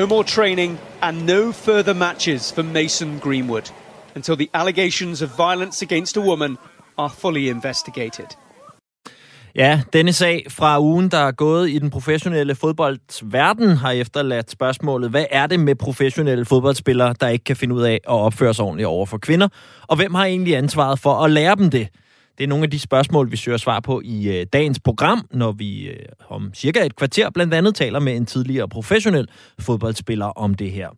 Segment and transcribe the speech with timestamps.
[0.00, 3.72] No more training and no further matches for Mason Greenwood
[4.16, 6.58] until the allegations of violence against a woman
[6.98, 8.26] are fully investigated.
[9.54, 15.10] Ja, denne sag fra ugen, der er gået i den professionelle fodboldverden, har efterladt spørgsmålet,
[15.10, 18.64] hvad er det med professionelle fodboldspillere, der ikke kan finde ud af at opføre sig
[18.64, 19.48] ordentligt over for kvinder?
[19.86, 21.88] Og hvem har egentlig ansvaret for at lære dem det?
[22.38, 25.52] Det er nogle af de spørgsmål, vi søger svar på i øh, dagens program, når
[25.52, 25.96] vi øh,
[26.28, 29.28] om cirka et kvarter blandt andet taler med en tidligere professionel
[29.58, 30.88] fodboldspiller om det her.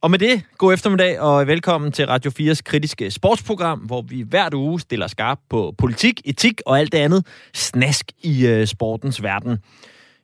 [0.00, 4.54] Og med det, god eftermiddag og velkommen til Radio 4's kritiske sportsprogram, hvor vi hvert
[4.54, 9.58] uge stiller skarp på politik, etik og alt det andet snask i øh, sportens verden.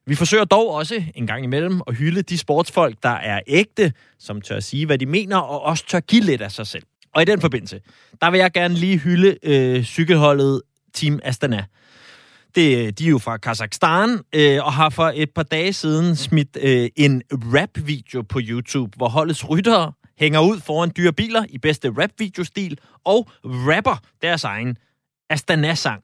[0.06, 4.40] Vi forsøger dog også en gang imellem at hylde de sportsfolk, der er ægte, som
[4.40, 6.84] tør sige, hvad de mener, og også tør give lidt af sig selv.
[7.14, 7.80] Og i den forbindelse,
[8.20, 10.62] der vil jeg gerne lige hylde øh, cykelholdet
[10.94, 11.64] Team Astana.
[12.54, 16.16] Det, øh, de er jo fra Kazakhstan, øh, og har for et par dage siden
[16.16, 21.58] smidt øh, en rap-video på YouTube, hvor holdets ryttere hænger ud foran dyre biler i
[21.58, 24.76] bedste rap-videostil, og rapper deres egen
[25.30, 26.02] Astana-sang.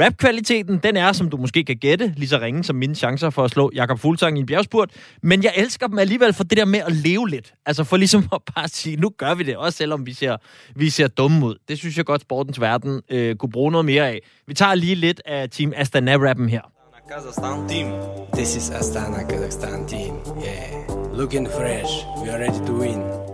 [0.00, 3.44] Rap-kvaliteten, den er, som du måske kan gætte, lige så ringe som mine chancer for
[3.44, 4.90] at slå Jakob Fuglsang i en bjergspurt.
[5.22, 7.54] Men jeg elsker dem alligevel for det der med at leve lidt.
[7.66, 10.36] Altså for ligesom at bare sige, nu gør vi det, også selvom vi ser,
[10.76, 11.54] vi ser dumme ud.
[11.68, 14.20] Det synes jeg godt, sportens verden øh, kunne bruge noget mere af.
[14.46, 16.60] Vi tager lige lidt af Team Astana-rappen her.
[17.08, 17.92] Kazakhstan team.
[18.34, 20.14] This is Astana Kazakhstan team.
[20.42, 21.16] Yeah.
[21.18, 22.04] Looking fresh.
[22.22, 23.25] We are ready to win.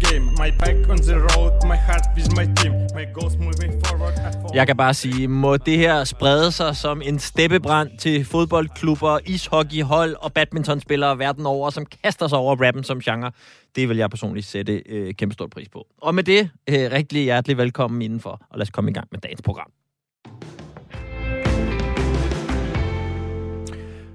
[0.00, 0.24] Game.
[0.24, 2.72] My back on the road, my heart with my team.
[2.94, 4.14] My goals moving forward.
[4.18, 4.56] I.
[4.56, 10.16] Jeg kan bare sige, må det her sprede sig som en steppebrand til fodboldklubber, ishockeyhold
[10.20, 13.32] og badmintonspillere verden over, som kaster sig over rappen som genre.
[13.76, 15.86] Det vil jeg personligt sætte øh, kæmpe stor pris på.
[16.02, 19.20] Og med det, øh, rigtig hjertelig velkommen indenfor, og lad os komme i gang med
[19.20, 19.70] dagens program.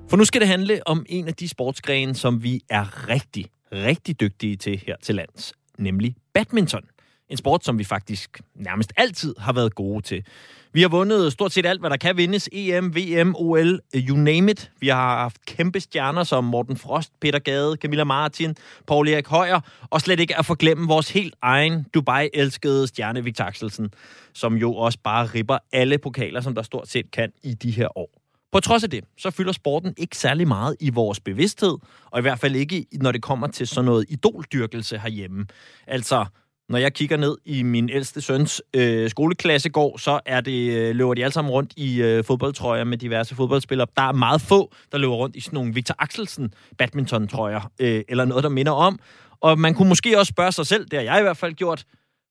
[0.09, 4.19] For nu skal det handle om en af de sportsgrene, som vi er rigtig, rigtig
[4.19, 6.83] dygtige til her til lands, nemlig badminton.
[7.29, 10.25] En sport, som vi faktisk nærmest altid har været gode til.
[10.73, 12.49] Vi har vundet stort set alt, hvad der kan vindes.
[12.51, 14.71] EM, VM, OL, you name it.
[14.79, 18.55] Vi har haft kæmpe stjerner som Morten Frost, Peter Gade, Camilla Martin,
[18.87, 23.89] Paul Erik Højer, og slet ikke at forglemme vores helt egen Dubai-elskede stjerne Victor Axelsen,
[24.33, 27.97] som jo også bare ripper alle pokaler, som der stort set kan i de her
[27.97, 28.18] år.
[28.51, 32.21] På trods af det, så fylder sporten ikke særlig meget i vores bevidsthed, og i
[32.21, 35.45] hvert fald ikke, når det kommer til sådan noget idoldyrkelse herhjemme.
[35.87, 36.25] Altså,
[36.69, 41.13] når jeg kigger ned i min ældste søns øh, skoleklassegård, så er det, øh, løber
[41.13, 43.87] de alle sammen rundt i øh, fodboldtrøjer med diverse fodboldspillere.
[43.97, 48.25] Der er meget få, der løber rundt i sådan nogle Victor Axelsen badminton-trøjer, øh, eller
[48.25, 48.99] noget, der minder om.
[49.41, 51.85] Og man kunne måske også spørge sig selv, det har jeg i hvert fald gjort,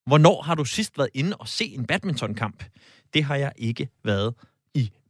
[0.07, 2.65] hvornår har du sidst været inde og se en badmintonkamp?
[3.15, 4.35] Det har jeg ikke været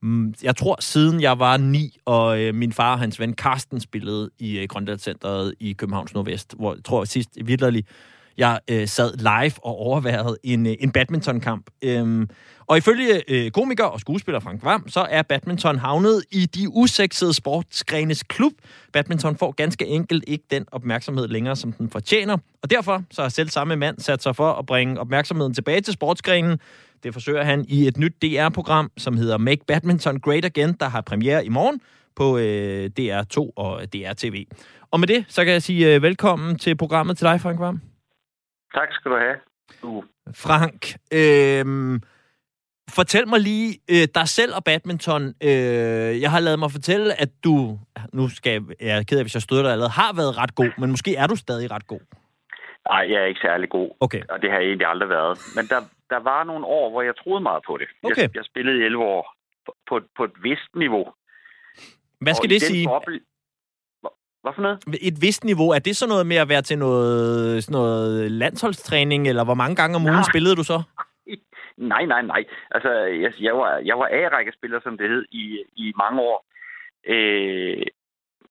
[0.03, 3.81] Mm, jeg tror siden jeg var ni, og øh, min far og hans ven Karsten
[3.81, 7.89] spillede i øh, Grønlandscenteret i Københavns Nordvest, hvor jeg tror sidst vidderligt,
[8.39, 11.71] jeg øh, sad live og overværede en, øh, en badmintonkamp.
[11.83, 12.29] Øhm,
[12.67, 17.35] og ifølge øh, komiker og skuespiller Frank Vam, så er badminton havnet i de usexede
[17.35, 18.53] sportsgrenes klub.
[18.93, 22.37] Badminton får ganske enkelt ikke den opmærksomhed længere, som den fortjener.
[22.63, 25.95] Og derfor så har selv samme mand sat sig for at bringe opmærksomheden tilbage til
[25.95, 26.59] sportsgrenen.
[27.03, 31.01] Det forsøger han i et nyt DR-program, som hedder Make Badminton Great Again, der har
[31.01, 31.81] premiere i morgen
[32.17, 34.45] på øh, DR2 og DR-TV.
[34.91, 37.81] Og med det, så kan jeg sige øh, velkommen til programmet til dig, Frank Vam.
[38.75, 39.37] Tak skal du have.
[39.83, 40.05] Du.
[40.35, 42.01] Frank, øh,
[42.91, 45.35] fortæl mig lige øh, dig selv og badminton.
[45.43, 45.51] Øh,
[46.21, 47.79] jeg har lavet mig fortælle, at du,
[48.13, 50.55] nu skal jeg, jeg er ked af, hvis jeg støder dig allerede, har været ret
[50.55, 52.01] god, men måske er du stadig ret god.
[52.89, 54.23] Nej, jeg er ikke særlig god, Okay.
[54.29, 55.39] og det har jeg egentlig aldrig været.
[55.57, 55.81] Men der,
[56.11, 57.89] der var nogle år, hvor jeg troede meget på det.
[58.03, 58.23] Okay.
[58.23, 59.35] Jeg, jeg spillede i 11 år
[59.67, 61.05] på, på, på et vist niveau.
[62.21, 62.87] Hvad skal og det sige?
[62.89, 63.21] Boble...
[64.01, 64.11] Hvad-
[64.43, 64.79] Hvad for noget?
[65.03, 69.29] Et vist niveau, er det så noget med at være til noget, sådan noget landsholdstræning,
[69.29, 70.31] eller hvor mange gange om ugen Nej.
[70.33, 70.83] spillede du så?
[71.93, 72.45] Nej, nej, nej.
[72.71, 72.91] Altså,
[73.25, 76.47] jeg, jeg var, jeg var A-rækkespiller, som det hed, i, i mange år.
[77.07, 77.83] Øh,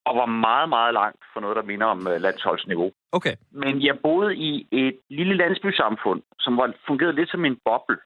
[0.07, 2.91] og var meget, meget langt for noget, der minder om øh, landsholdsniveau.
[3.11, 3.35] Okay.
[3.51, 7.97] Men jeg boede i et lille landsbysamfund, som var, fungerede lidt som en boble.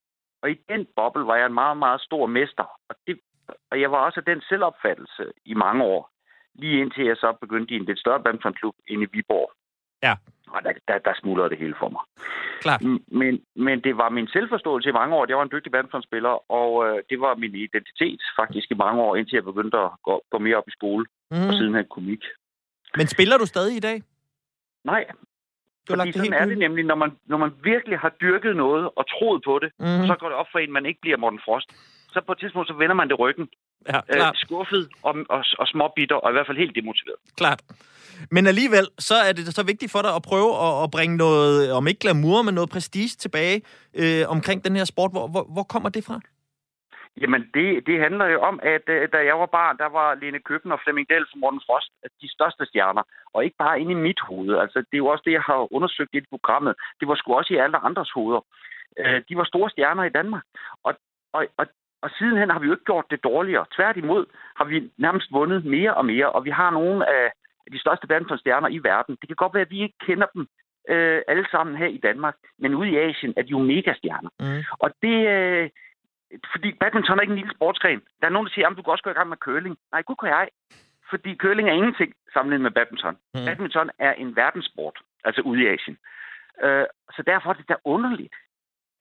[0.41, 2.67] Og i den boble var jeg en meget, meget stor mester.
[2.89, 3.19] Og, det,
[3.71, 6.09] og jeg var også af den selvopfattelse i mange år.
[6.55, 9.51] Lige indtil jeg så begyndte i en lidt større badmintonklub inde i Viborg.
[10.03, 10.13] Ja.
[10.55, 12.03] Og der, der, der smuldrede det hele for mig.
[12.61, 12.81] Klart.
[13.21, 15.25] Men, men det var min selvforståelse i mange år.
[15.29, 19.15] Jeg var en dygtig badmintonspiller, og øh, det var min identitet faktisk i mange år,
[19.15, 21.37] indtil jeg begyndte at gå, gå mere op i skole, mm.
[21.37, 21.57] og Mm.
[21.57, 22.23] sidenhen komik.
[22.97, 23.97] Men spiller du stadig i dag?
[24.85, 25.03] Nej,
[25.87, 28.55] Du fordi det sådan helt er det nemlig, når man, når man virkelig har dyrket
[28.55, 31.17] noget og troet på det, og så går det op for en, man ikke bliver
[31.17, 31.69] Morten Frost.
[32.13, 33.47] Så på et tidspunkt, så vender man det ryggen.
[33.89, 34.37] Ja, Øh, klart.
[34.37, 37.19] skuffet og, og, og småbitter, og i hvert fald helt demotiveret.
[37.37, 37.61] klart.
[38.31, 41.71] Men alligevel, så er det så vigtigt for dig at prøve at, at bringe noget,
[41.73, 43.61] om ikke glamour, men noget prestige tilbage
[44.01, 45.11] øh, omkring den her sport.
[45.11, 46.19] Hvor, hvor, hvor kommer det fra?
[47.21, 50.39] Jamen, det, det handler jo om, at øh, da jeg var barn, der var Lene
[50.39, 51.89] Køben og Flemming Dahl fra Morten Frost
[52.21, 53.03] de største stjerner.
[53.33, 54.57] Og ikke bare inde i mit hoved.
[54.63, 56.73] Altså, det er jo også det, jeg har undersøgt i det programmet.
[56.99, 58.41] Det var sgu også i alle andres hoveder.
[58.99, 60.43] Øh, de var store stjerner i Danmark.
[60.83, 60.93] Og,
[61.33, 61.65] og, og,
[62.01, 63.65] og sidenhen har vi jo ikke gjort det dårligere.
[63.75, 64.25] Tværtimod
[64.57, 66.31] har vi nærmest vundet mere og mere.
[66.31, 67.31] Og vi har nogle af
[67.71, 69.17] de største badmintonstjerner i verden.
[69.21, 70.47] Det kan godt være, at vi ikke kender dem
[70.89, 72.35] øh, alle sammen her i Danmark.
[72.59, 74.29] Men ude i Asien er de jo megastjerner.
[74.39, 74.63] Mm.
[74.79, 75.27] Og det...
[75.27, 75.69] Øh,
[76.51, 78.01] fordi badminton er ikke en lille sportsgren.
[78.21, 79.77] Der er nogen, der siger, at du kan også gå i gang med curling.
[79.91, 80.47] Nej, gud kan jeg.
[81.09, 83.17] Fordi curling er ingenting sammenlignet med badminton.
[83.33, 83.45] Mm.
[83.45, 85.97] Badminton er en verdenssport, altså ude i Asien.
[86.63, 88.35] Øh, så derfor er det da underligt,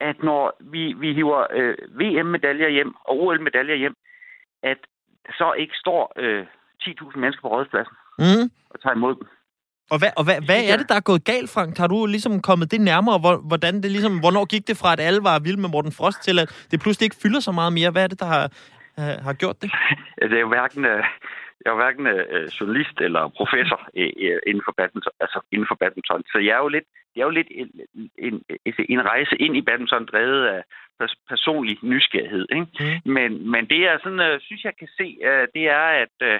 [0.09, 0.43] at når
[0.73, 3.95] vi, vi hiver øh, VM-medaljer hjem og OL-medaljer hjem,
[4.63, 4.77] at
[5.39, 6.45] så ikke står øh,
[6.83, 8.45] 10.000 mennesker på rådspladsen Mm.
[8.69, 9.27] og tager imod dem.
[9.91, 11.77] Og, hvad, og hvad, hvad er det, der er gået galt, Frank?
[11.77, 13.19] Har du ligesom kommet det nærmere?
[13.19, 16.19] Hvor, hvordan det ligesom, hvornår gik det fra, at alle var vilde med Morten Frost,
[16.23, 17.91] til at det pludselig ikke fylder så meget mere?
[17.91, 18.43] Hvad er det, der har,
[18.99, 19.71] øh, har gjort det?
[20.29, 21.03] Det er jo hverken, øh,
[21.65, 25.75] jeg er hverken øh, journalist eller professor øh, øh, inden for badminton, altså inden for
[25.75, 26.23] badminton.
[26.31, 27.69] Så jeg er jo lidt, jeg er jo lidt en,
[28.17, 28.43] en,
[28.89, 30.63] en, rejse ind i badminton drevet af
[30.99, 32.45] pers- personlig nysgerrighed.
[32.51, 32.67] Ikke?
[32.79, 33.11] Mm.
[33.11, 36.39] Men, men det jeg sådan, øh, synes, jeg kan se, øh, det er, at øh,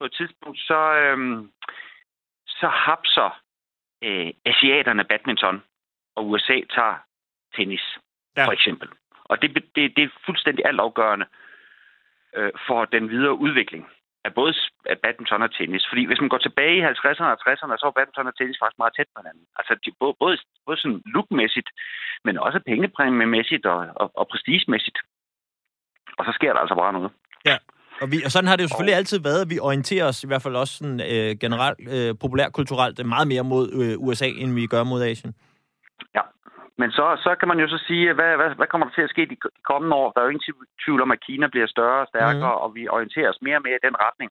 [0.00, 1.44] på et tidspunkt, så, øh,
[2.46, 3.40] så hapser
[4.04, 5.62] øh, asiaterne badminton,
[6.16, 6.96] og USA tager
[7.56, 7.98] tennis,
[8.36, 8.46] ja.
[8.46, 8.88] for eksempel.
[9.24, 11.26] Og det, det, det er fuldstændig altafgørende
[12.36, 13.86] øh, for den videre udvikling
[14.28, 14.52] af både
[14.92, 15.84] af badminton og tennis.
[15.90, 18.80] Fordi hvis man går tilbage i 50'erne og 60'erne, så var badminton og tennis faktisk
[18.82, 19.44] meget tæt på hinanden.
[19.58, 20.34] Altså de, både, både,
[20.66, 21.68] både sådan lookmæssigt,
[22.26, 24.98] men også pengepræmiemæssigt og, og, og prestigemæssigt.
[26.18, 27.10] Og så sker der altså bare noget.
[28.02, 30.42] Og, vi, og sådan har det jo selvfølgelig altid været, vi orienterer os, i hvert
[30.42, 34.84] fald også sådan, øh, generelt, øh, populærkulturelt, meget mere mod øh, USA, end vi gør
[34.84, 35.34] mod Asien.
[36.80, 39.10] Men så, så kan man jo så sige, hvad, hvad, hvad kommer der til at
[39.14, 40.10] ske de, de kommende år?
[40.12, 40.54] Der er jo ingen
[40.84, 42.62] tvivl- om, at Kina bliver større og stærkere, mm.
[42.62, 44.30] og vi orienterer os mere og mere i den retning.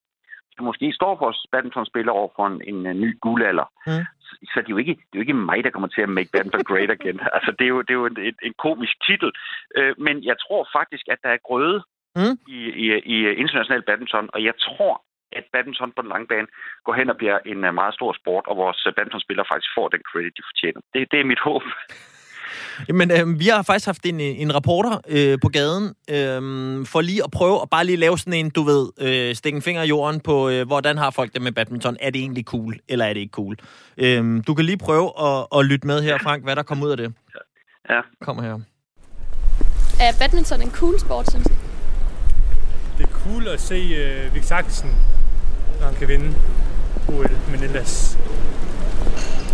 [0.55, 3.67] Så måske står vores badmintonspillere over for en, en, en ny guldalder.
[3.87, 4.03] Mm.
[4.25, 6.09] Så, så det, er jo ikke, det er jo ikke mig, der kommer til at
[6.09, 7.19] make badminton great again.
[7.37, 9.31] altså, det er jo, det er jo en, en, en komisk titel.
[9.77, 11.83] Øh, men jeg tror faktisk, at der er grøde
[12.21, 12.37] Mm.
[12.47, 14.93] i, i, i international badminton, og jeg tror,
[15.31, 16.47] at badminton på den lange bane
[16.85, 19.87] går hen og bliver en øh, meget stor sport, og vores øh, badmintonspillere faktisk får
[19.89, 20.81] den credit, de fortjener.
[20.93, 21.63] Det, det er mit håb.
[22.89, 27.23] Men øh, vi har faktisk haft en, en reporter øh, på gaden, øh, for lige
[27.23, 29.87] at prøve at bare lige lave sådan en, du ved, øh, stikke en finger i
[29.87, 31.97] jorden på, øh, hvordan har folk det med badminton?
[31.99, 33.55] Er det egentlig cool, eller er det ikke cool?
[33.97, 36.91] Øh, du kan lige prøve at, at lytte med her, Frank, hvad der kommer ud
[36.91, 37.13] af det.
[37.89, 37.99] Ja.
[38.21, 38.59] Kom her.
[39.99, 41.53] Er badminton en cool sport, synes I?
[42.97, 43.79] Det er cool at se
[44.27, 44.95] uh, Vik Saxen,
[45.79, 46.35] når han kan vinde
[47.09, 48.17] OL, men ellers...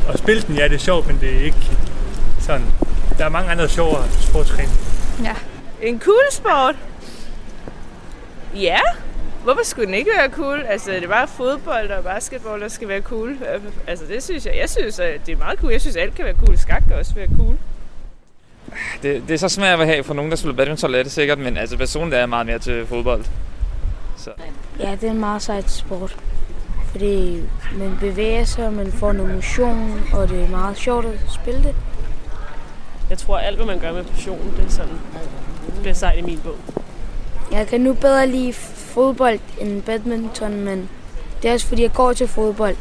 [0.07, 1.77] Og spille den, ja, det er sjovt, men det er ikke
[2.39, 2.65] sådan...
[3.17, 4.69] Der er mange andre sjovere sportsgrene.
[5.23, 5.35] Ja.
[5.81, 6.75] En cool sport?
[8.55, 8.79] Ja.
[9.43, 10.63] Hvorfor skulle den ikke være cool?
[10.67, 13.37] Altså, det er bare fodbold og basketball, der skal være cool.
[13.87, 14.53] Altså, det synes jeg.
[14.61, 15.71] Jeg synes, at det er meget cool.
[15.71, 16.57] Jeg synes, alt kan være cool.
[16.57, 17.57] Skak kan også være cool.
[19.03, 21.39] Det, det er så smager at have for nogen, der spiller badminton, er det sikkert,
[21.39, 23.25] men altså personligt er jeg meget mere til fodbold.
[24.17, 24.29] Så.
[24.79, 26.17] Ja, det er en meget sejt sport.
[26.91, 27.43] Fordi
[27.77, 31.75] man bevæger sig, man får noget motion, og det er meget sjovt at spille det.
[33.13, 34.99] Jeg tror, alt, hvad man gør med passion, det er sådan,
[35.65, 36.55] det bliver sejt i min bog.
[37.51, 40.89] Jeg kan nu bedre lide fodbold end badminton, men
[41.41, 42.75] det er også fordi, jeg går til fodbold.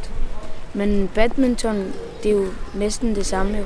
[0.74, 3.64] Men badminton, det er jo næsten det samme jo.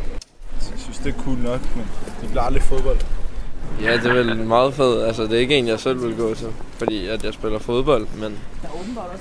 [0.53, 1.87] Jeg synes, det er cool nok, men
[2.21, 2.99] det bliver aldrig fodbold.
[3.83, 5.07] Ja, det er vel meget fedt.
[5.07, 8.07] Altså, det er ikke en, jeg selv vil gå til, fordi at jeg spiller fodbold,
[8.15, 8.39] men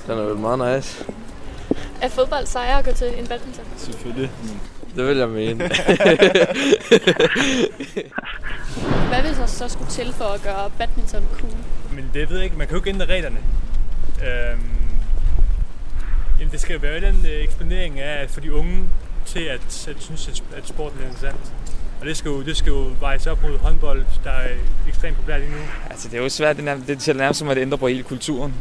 [0.06, 1.04] den er vel meget nice.
[2.00, 3.64] Er fodbold sejere at gå til en badminton?
[3.76, 4.30] Selvfølgelig.
[4.42, 4.60] Men...
[4.96, 5.58] Det vil jeg mene.
[9.08, 11.52] Hvad vil så, så skulle til for at gøre badminton cool?
[11.92, 12.56] Men det ved jeg ikke.
[12.56, 13.36] Man kan jo ikke ændre reglerne.
[14.22, 14.60] Øhm,
[16.38, 18.84] jamen, det skal jo være den øh, eksponering af at få de unge
[19.26, 21.52] til at, at synes, at, at sporten er interessant.
[22.00, 24.48] Og det skal jo, det skal jo vejes op mod håndbold, der er
[24.88, 25.58] ekstremt populært lige nu.
[25.90, 28.02] Altså, det er jo svært, det, er, det er nærmest som at ændre på hele
[28.02, 28.54] kulturen.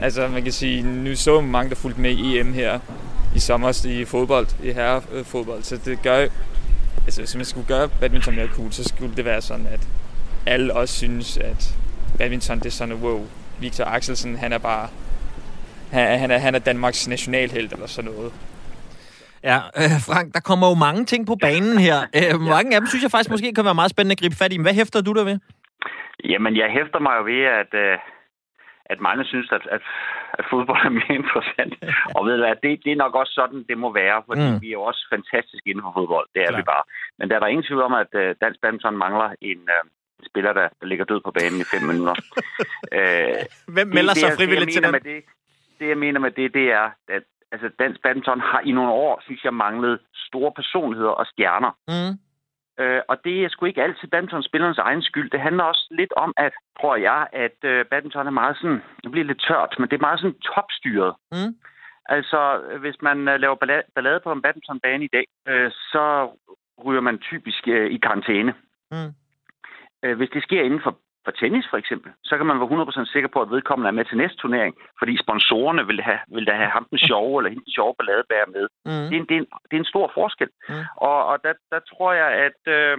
[0.00, 2.78] Altså, man kan sige, nu så mange, der fulgte med i EM her
[3.38, 5.62] i sommer i fodbold, i herrefodbold.
[5.62, 6.18] Så det gør
[7.06, 9.88] altså hvis man skulle gøre badminton mere cool, så skulle det være sådan, at
[10.46, 11.60] alle også synes, at
[12.18, 13.26] badminton det er sådan, wow,
[13.60, 14.88] Victor Axelsen, han er bare,
[15.92, 18.32] han, han, er, han er Danmarks nationalhelt eller sådan noget.
[19.44, 21.98] Ja, øh, Frank, der kommer jo mange ting på banen her.
[22.16, 24.52] Øh, mange af dem synes jeg faktisk måske kan være meget spændende at gribe fat
[24.52, 24.56] i.
[24.56, 25.38] Men hvad hæfter du der ved?
[26.24, 27.98] Jamen, jeg hæfter mig jo ved, at, øh,
[28.92, 29.82] at mange synes, at, at,
[30.38, 31.74] at fodbold er mere interessant.
[32.16, 34.60] og ved du hvad, det, det er nok også sådan, det må være, fordi Mm.
[34.62, 36.26] vi er også fantastisk inden for fodbold.
[36.34, 36.58] Det er Klar.
[36.58, 36.84] vi bare.
[37.18, 39.82] Men der er der ingen tvivl om, at øh, dansk badminton mangler en øh,
[40.30, 42.16] spiller, der, ligger død på banen i fem minutter.
[42.98, 43.34] øh,
[43.74, 44.92] Hvem melder det, sig det, frivilligt det, til den?
[44.94, 45.24] det,
[45.78, 49.20] det, jeg mener med det, det er, at altså, dansk badminton har i nogle år,
[49.26, 51.70] synes jeg, manglet store personligheder og stjerner.
[51.88, 52.12] Mm.
[52.78, 55.30] Øh, og det er sgu ikke altid badmintonspillernes egen skyld.
[55.30, 59.10] Det handler også lidt om, at, tror jeg, at øh, badminton er meget sådan, det
[59.10, 61.14] bliver lidt tørt, men det er meget sådan topstyret.
[61.32, 61.54] Mm.
[62.08, 66.30] Altså, hvis man øh, laver balla- ballade på en badmintonbane i dag, øh, så
[66.84, 68.54] ryger man typisk øh, i karantæne.
[68.90, 69.10] Mm.
[70.02, 73.12] Øh, hvis det sker inden for, for tennis, for eksempel, så kan man være 100%
[73.12, 76.52] sikker på, at vedkommende er med til næste turnering, fordi sponsorerne vil, have, vil da
[76.62, 78.66] have ham den sjove, eller hende den sjove balladebærer med.
[78.88, 79.08] Mm.
[79.08, 80.50] Det, er en, det, er en, det er en stor forskel.
[80.68, 80.84] Mm.
[81.08, 82.98] Og, og der, der tror jeg, at, øh,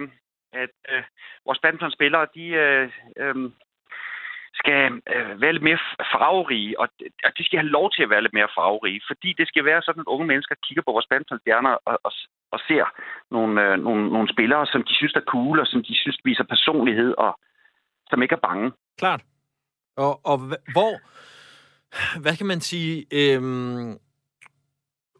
[0.62, 1.02] at øh,
[1.46, 2.90] vores badmintonspillere, de øh,
[3.22, 3.36] øh,
[4.60, 4.80] skal
[5.14, 5.80] øh, være lidt mere
[6.12, 6.88] farverige, og,
[7.26, 9.82] og de skal have lov til at være lidt mere farverige, fordi det skal være
[9.82, 12.12] sådan, at unge mennesker kigger på vores badmintonstjerner og, og,
[12.54, 12.84] og ser
[13.30, 16.44] nogle, øh, nogle, nogle spillere, som de synes er cool, og som de synes viser
[16.54, 17.32] personlighed, og
[18.10, 18.72] som ikke er bange.
[18.98, 19.22] Klart.
[19.96, 20.38] Og, og
[20.72, 21.00] hvor,
[22.20, 23.98] hvad kan man sige, øhm,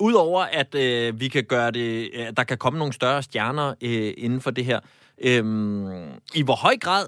[0.01, 3.75] udover at øh, vi kan gøre det, øh, at der kan komme nogle større stjerner
[3.83, 4.81] øh, inden for det her,
[5.25, 5.87] øhm,
[6.35, 7.07] i hvor høj grad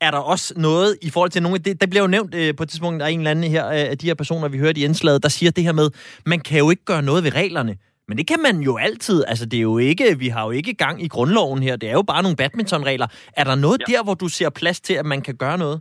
[0.00, 2.56] er der også noget i forhold til nogle af det, der bliver jo nævnt øh,
[2.56, 4.58] på et tidspunkt, der er en eller anden her øh, af de her personer, vi
[4.58, 5.90] hørte i indslaget, der siger det her med,
[6.26, 7.76] man kan jo ikke gøre noget ved reglerne.
[8.08, 9.24] Men det kan man jo altid.
[9.30, 11.76] Altså, det er jo ikke, vi har jo ikke gang i grundloven her.
[11.76, 13.08] Det er jo bare nogle badmintonregler.
[13.36, 13.84] Er der noget ja.
[13.92, 15.80] der, hvor du ser plads til, at man kan gøre noget?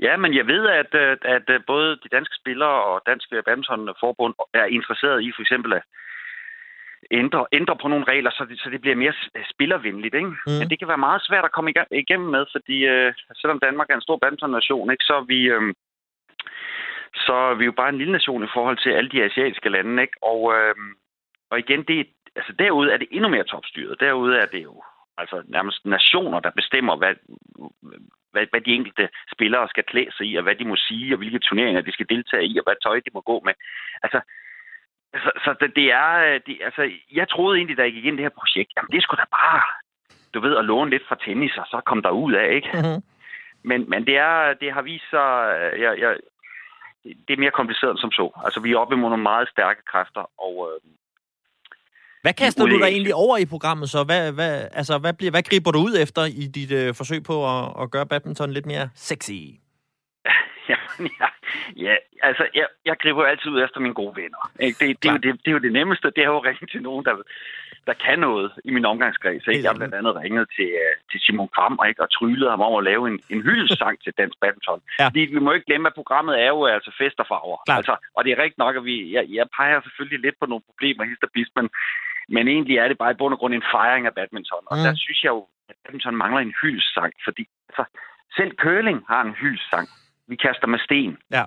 [0.00, 4.34] Ja, men jeg ved, at, øh, at øh, både de danske spillere og danske badmintonforbund
[4.54, 5.82] er interesseret i for eksempel at
[7.10, 9.14] ændre, ændre på nogle regler, så det, så det bliver mere
[9.52, 10.14] spillervenligt.
[10.14, 10.32] Ikke?
[10.46, 10.58] Mm.
[10.58, 13.94] Men det kan være meget svært at komme igennem med, fordi øh, selvom Danmark er
[13.94, 15.40] en stor badmintonnation, ikke, så er vi...
[15.54, 15.74] Øh,
[17.26, 20.02] så er vi jo bare en lille nation i forhold til alle de asiatiske lande,
[20.02, 20.16] ikke?
[20.22, 20.74] Og, øh,
[21.52, 21.98] og igen, det,
[22.36, 24.00] altså derude er det endnu mere topstyret.
[24.00, 24.82] Derude er det jo
[25.18, 27.14] altså nærmest nationer, der bestemmer, hvad,
[28.32, 31.18] hvad, hvad de enkelte spillere skal klæde sig i, og hvad de må sige, og
[31.18, 33.54] hvilke turneringer de skal deltage i, og hvad tøj de må gå med.
[34.02, 34.20] Altså,
[35.24, 36.38] så, så det, det er...
[36.46, 39.02] Det, altså, jeg troede egentlig, da jeg gik ind i det her projekt, jamen det
[39.02, 39.62] skulle da bare,
[40.34, 42.70] du ved, at låne lidt fra tennis, og så komme der ud af, ikke?
[42.74, 43.02] Mm-hmm.
[43.64, 45.28] Men, men det, er, det har vist sig...
[45.84, 46.16] Jeg, jeg,
[47.04, 48.40] det er mere kompliceret end som så.
[48.44, 50.54] Altså, vi er oppe imod nogle meget stærke kræfter, og...
[50.70, 50.92] Øh,
[52.22, 54.04] Hvad kaster du dig egentlig over i programmet så?
[54.04, 57.36] Hvad, hvad, altså, hvad, bliver, hvad griber du ud efter i dit øh, forsøg på
[57.54, 59.30] at, at gøre badminton lidt mere sexy?
[60.70, 60.78] ja,
[61.20, 61.28] ja,
[61.76, 64.42] ja, altså, jeg, jeg griber altid ud efter mine gode venner.
[64.60, 64.76] Ikke?
[64.80, 66.66] Det, det, er jo det, det er jo det nemmeste, det er jo at ringe
[66.66, 67.14] til nogen, der,
[67.86, 69.46] der kan noget i min omgangskreds.
[69.46, 69.62] Ikke?
[69.62, 72.02] Jeg har blandt andet ringet til, uh, til Simon Kram og, ikke?
[72.02, 74.80] og tryllet ham om at lave en, en hyldesang til dansk badminton.
[74.98, 75.06] Ja.
[75.06, 77.58] Fordi vi må ikke glemme, at programmet er jo altså fest og farver.
[77.78, 80.64] Altså, og det er rigtigt nok, at vi, jeg, jeg peger selvfølgelig lidt på nogle
[80.68, 81.66] problemer, hist og pist, men,
[82.28, 84.62] men egentlig er det bare i bund og grund en fejring af badminton.
[84.66, 84.82] Og Mm.
[84.84, 87.84] der synes jeg jo, at badminton mangler en hyldesang, fordi altså,
[88.36, 89.88] selv curling har en hyldesang.
[90.28, 91.18] Vi kaster med sten.
[91.30, 91.44] Ja.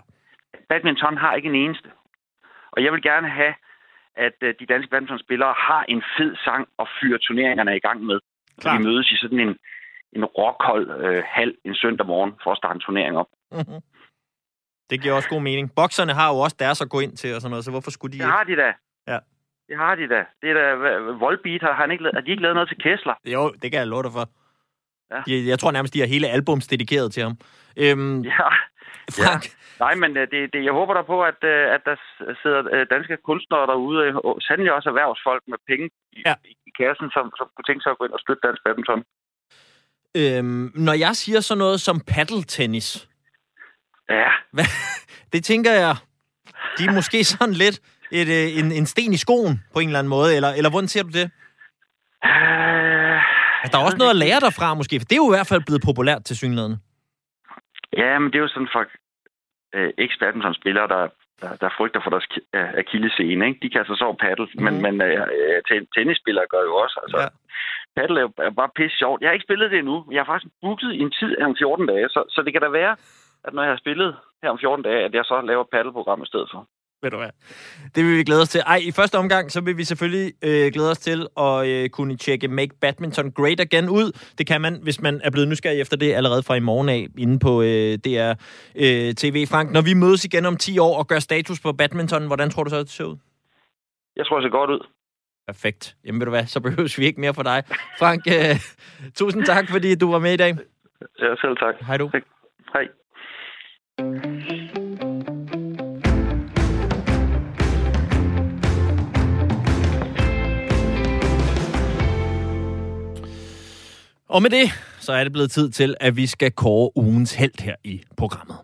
[0.69, 1.89] Badminton har ikke en eneste.
[2.71, 3.53] Og jeg vil gerne have,
[4.15, 8.19] at øh, de danske badmintonspillere har en fed sang og fyrer turneringerne i gang med.
[8.59, 9.57] Så vi mødes i sådan en,
[10.13, 13.27] en rockhold øh, halv en søndag morgen for at starte en turnering op.
[13.51, 13.81] Mhm.
[14.89, 15.75] Det giver også god mening.
[15.75, 18.13] Bokserne har jo også deres at gå ind til og sådan noget, så hvorfor skulle
[18.13, 18.73] de Det har de da.
[19.07, 19.19] Ja.
[19.69, 20.21] Det har de da.
[20.41, 20.65] Det er da
[21.23, 23.13] Volbeat har, han ikke har de ikke lavet noget til Kessler?
[23.25, 24.25] Jo, det kan jeg love dig for.
[25.13, 25.21] Ja.
[25.51, 27.37] Jeg tror nærmest, de har hele albums dedikeret til ham.
[27.77, 28.47] Øhm, Ja.
[29.11, 29.43] Frank,
[29.79, 31.95] Nej, men øh, det, det, jeg håber da på, at, øh, at der
[32.41, 36.33] sidder øh, danske kunstnere derude, og sandelig også erhvervsfolk med penge i, Ja.
[36.45, 39.01] i, i kassen, som, som kunne tænke sig at gå ind og støtte dansk badminton.
[40.21, 43.07] øhm, når jeg siger sådan noget som paddeltennis,
[44.09, 44.65] Ja, hvad,
[45.33, 45.95] det tænker jeg,
[46.77, 47.77] de er måske sådan lidt
[48.11, 50.87] et, øh, en, en sten i skoen på en eller anden måde, eller, eller hvordan
[50.87, 51.25] ser du det?
[52.25, 53.21] øh,
[53.61, 55.47] Altså, der er også noget at lære derfra måske, for det er jo i hvert
[55.51, 56.75] fald blevet populært til synligheden.
[58.01, 58.83] ja, men det er jo sådan for
[59.75, 61.03] øh, eks-badmintonspillere, der,
[61.41, 63.59] der, der frygter for deres øh, akillescene, ikke?
[63.61, 64.63] De kan altså så over paddle, mm.
[64.65, 66.97] men, men øh, øh, ten- tennisspillere gør jo også.
[67.03, 67.27] Altså, Ja.
[67.97, 69.21] Paddle er jo bare pisse sjovt.
[69.21, 69.97] Jeg har ikke spillet det endnu.
[70.11, 72.61] Jeg har faktisk booket i en tid af om 14 dage, så, så det kan
[72.61, 72.93] da være,
[73.45, 74.09] at når jeg har spillet
[74.43, 76.61] her om 14 dage, at jeg så laver et paddelprogram i stedet for.
[77.05, 77.29] Ved du hvad?
[77.95, 78.61] Det vil vi glæde os til.
[78.65, 82.17] Ej, i første omgang, så vil vi selvfølgelig øh, glæde os til at øh, kunne
[82.17, 84.07] tjekke Make Badminton Great Again ud.
[84.37, 87.07] Det kan man, hvis man er blevet nysgerrig efter det allerede fra i morgen af,
[87.17, 88.33] inde på øh, DR
[88.75, 89.47] øh, TV.
[89.47, 92.63] Frank, når vi mødes igen om 10 år og gør status på badminton, hvordan tror
[92.63, 93.17] du så, det ser ud?
[94.15, 94.87] Jeg tror, det ser godt ud.
[95.47, 95.95] Perfekt.
[96.05, 97.63] Jamen ved du hvad, så behøver vi ikke mere for dig.
[97.99, 98.55] Frank, øh,
[99.15, 100.53] tusind tak, fordi du var med i dag.
[101.19, 101.75] Ja, selv tak.
[101.87, 102.09] Hej du.
[102.73, 102.85] Hej.
[114.35, 117.61] Og med det, så er det blevet tid til, at vi skal kåre ugens held
[117.61, 118.57] her i programmet.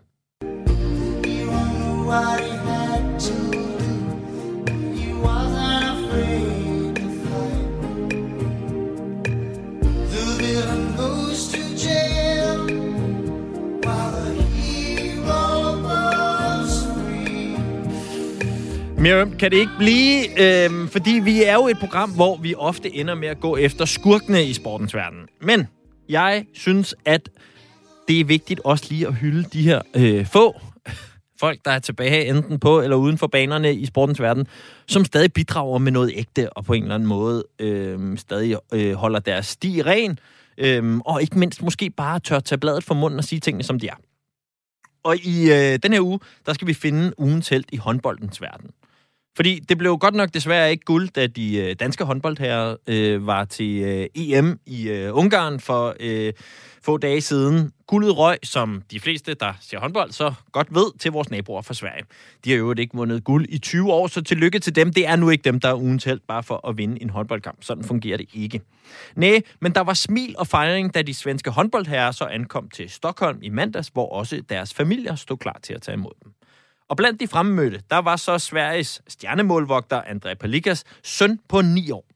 [19.02, 22.94] Miriam, kan det ikke blive, øh, fordi vi er jo et program, hvor vi ofte
[22.94, 25.28] ender med at gå efter skurkene i sportens verden.
[25.40, 25.66] Men
[26.08, 27.28] jeg synes, at
[28.08, 30.60] det er vigtigt også lige at hylde de her øh, få
[31.40, 34.46] folk, der er tilbage enten på eller uden for banerne i sportens verden,
[34.86, 38.94] som stadig bidrager med noget ægte og på en eller anden måde øh, stadig øh,
[38.94, 40.18] holder deres sti ren.
[40.58, 43.80] Øh, og ikke mindst måske bare tør tage bladet fra munden og sige tingene, som
[43.80, 43.96] de er.
[45.04, 48.70] Og i øh, den her uge, der skal vi finde ugens held i håndboldens verden.
[49.36, 53.44] Fordi det blev godt nok desværre ikke guld, da de øh, danske håndboldherrer øh, var
[53.44, 56.32] til øh, EM i øh, Ungarn for øh,
[56.82, 57.72] få dage siden.
[57.86, 61.74] Guldet røg, som de fleste, der ser håndbold, så godt ved, til vores naboer fra
[61.74, 62.04] Sverige.
[62.44, 64.92] De har jo ikke vundet guld i 20 år, så tillykke til dem.
[64.92, 67.58] Det er nu ikke dem, der er ugens held, bare for at vinde en håndboldkamp.
[67.60, 68.60] Sådan fungerer det ikke.
[69.16, 73.38] Næh, men der var smil og fejring, da de svenske håndboldherrer så ankom til Stockholm
[73.42, 76.32] i mandags, hvor også deres familier stod klar til at tage imod dem.
[76.92, 82.06] Og blandt de fremmødte, der var så Sveriges stjernemålvogter André Palikas søn på 9 år.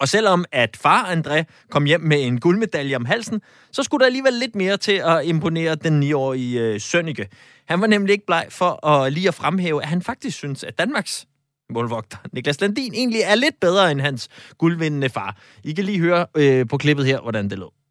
[0.00, 3.42] Og selvom at far André kom hjem med en guldmedalje om halsen,
[3.72, 7.28] så skulle der alligevel lidt mere til at imponere den 9-årige øh, Sønneke.
[7.68, 10.78] Han var nemlig ikke bleg for at lige at fremhæve, at han faktisk synes, at
[10.78, 11.26] Danmarks
[11.70, 15.36] målvogter Niklas Landin egentlig er lidt bedre end hans guldvindende far.
[15.64, 17.81] I kan lige høre øh, på klippet her, hvordan det lød.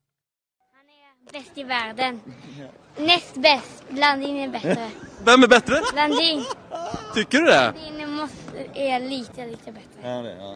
[1.32, 2.22] Bäst i världen.
[2.98, 3.84] Näst bäst.
[3.90, 4.90] Landin är bättre.
[5.24, 5.76] Vem är bättre?
[5.96, 6.46] Landin.
[7.14, 7.74] Tycker du det?
[7.76, 10.10] Landin måste, är lite, lite bättre.
[10.10, 10.56] Ja, det, ja.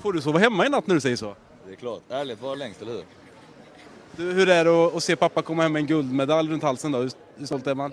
[0.00, 1.36] Får du sova hemma i natt när du säger så?
[1.66, 2.02] Det är klart.
[2.10, 3.04] Ärligt var längst, eller hur?
[4.16, 6.92] Du, hur är det att, att se pappa komma hem med en guldmedalj runt halsen
[6.92, 6.98] då?
[6.98, 7.92] Hur, hur stolt är man?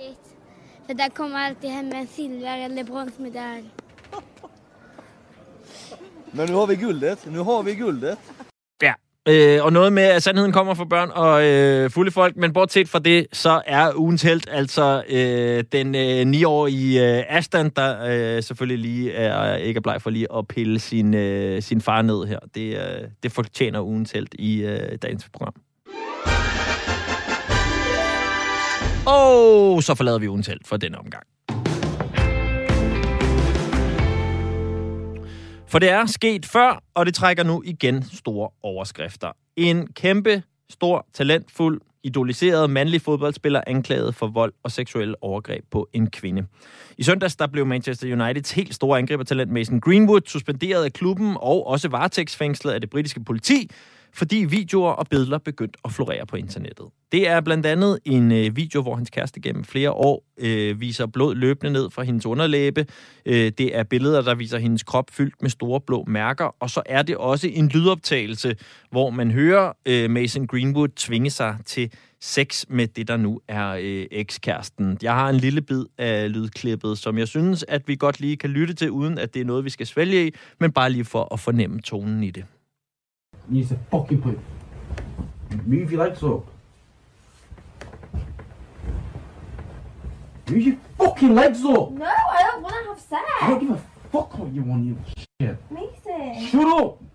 [0.88, 3.70] För där kommer alltid hem en silver eller bronsmedalj.
[6.32, 7.26] Men nu har vi guldet.
[7.26, 8.20] Nu har vi guldet.
[9.27, 12.89] Øh, og noget med, at sandheden kommer fra børn og øh, fulde folk, men bortset
[12.89, 18.43] fra det, så er ugens held altså øh, den øh, 9-årige øh, Aston, der øh,
[18.43, 22.25] selvfølgelig lige er ikke er bleg for lige at pille sin, øh, sin far ned
[22.27, 22.39] her.
[22.55, 25.53] Det, øh, det fortjener ugens held i øh, dagens program.
[29.05, 31.23] Og så forlader vi ugens held for denne omgang.
[35.69, 39.32] For det er sket før, og det trækker nu igen store overskrifter.
[39.55, 46.10] En kæmpe, stor, talentfuld, idoliseret mandlig fodboldspiller anklaget for vold og seksuelle overgreb på en
[46.10, 46.45] kvinde.
[46.97, 51.67] I søndags der blev Manchester Uniteds helt store angribertalent Mason Greenwood suspenderet af klubben og
[51.67, 53.69] også varetægtsfængslet af det britiske politi,
[54.13, 56.86] fordi videoer og billeder begyndte at florere på internettet.
[57.12, 61.06] Det er blandt andet en øh, video, hvor hans kæreste gennem flere år øh, viser
[61.06, 62.86] blod løbende ned fra hendes underlæbe.
[63.26, 66.56] Øh, det er billeder, der viser hendes krop fyldt med store blå mærker.
[66.60, 68.56] Og så er det også en lydoptagelse,
[68.91, 71.91] hvor man hører øh, Mason Greenwood tvinge sig til
[72.22, 74.98] sex med det, der nu er øh, ekskæresten.
[75.02, 78.50] Jeg har en lille bid af lydklippet, som jeg synes, at vi godt lige kan
[78.50, 81.34] lytte til, uden at det er noget, vi skal svælge i, men bare lige for
[81.34, 82.45] at fornemme tonen i det.
[83.52, 84.40] Use the fucking put.
[85.66, 86.46] Move your legs up.
[90.50, 91.92] Move your fucking legs up.
[91.92, 93.22] No, I don't want to have sex.
[93.42, 93.82] I don't give a
[94.12, 94.98] fuck what you want, you
[95.42, 95.58] shit.
[95.72, 96.48] Mason.
[96.48, 97.00] Shut up.
[97.00, 97.06] To.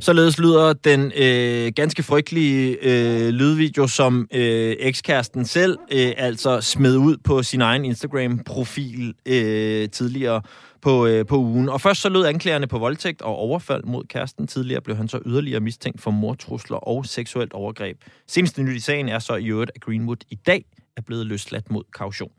[0.00, 6.96] Således lyder den øh, ganske frygtelige øh, lydvideo, som øh, ekskæresten selv øh, altså smed
[6.96, 10.42] ud på sin egen Instagram-profil øh, tidligere
[10.82, 11.68] på, øh, på ugen.
[11.68, 14.46] Og først så lød anklagerne på voldtægt og overfald mod kæresten.
[14.46, 17.98] Tidligere blev han så yderligere mistænkt for mortrusler og seksuelt overgreb.
[18.26, 20.64] Seneste nyt i sagen er så i øvrigt, at Greenwood i dag
[20.96, 22.32] er blevet løsladt mod kaution.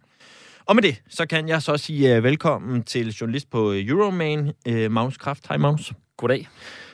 [0.66, 4.92] Og med det, så kan jeg så sige uh, velkommen til journalist på Euroman, uh,
[4.92, 5.48] Magnus Kraft.
[5.48, 5.94] Hej Magnus.
[6.18, 6.48] Goddag.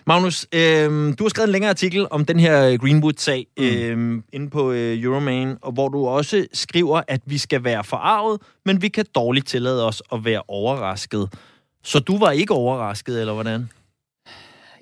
[0.08, 0.90] Magnus, øh,
[1.20, 3.64] du har skrevet en længere artikel om den her Greenwood-sag mm.
[3.64, 8.42] øh, inde på øh, Euroman, og hvor du også skriver, at vi skal være forarvet,
[8.66, 11.34] men vi kan dårligt tillade os at være overrasket.
[11.84, 13.70] Så du var ikke overrasket, eller hvordan?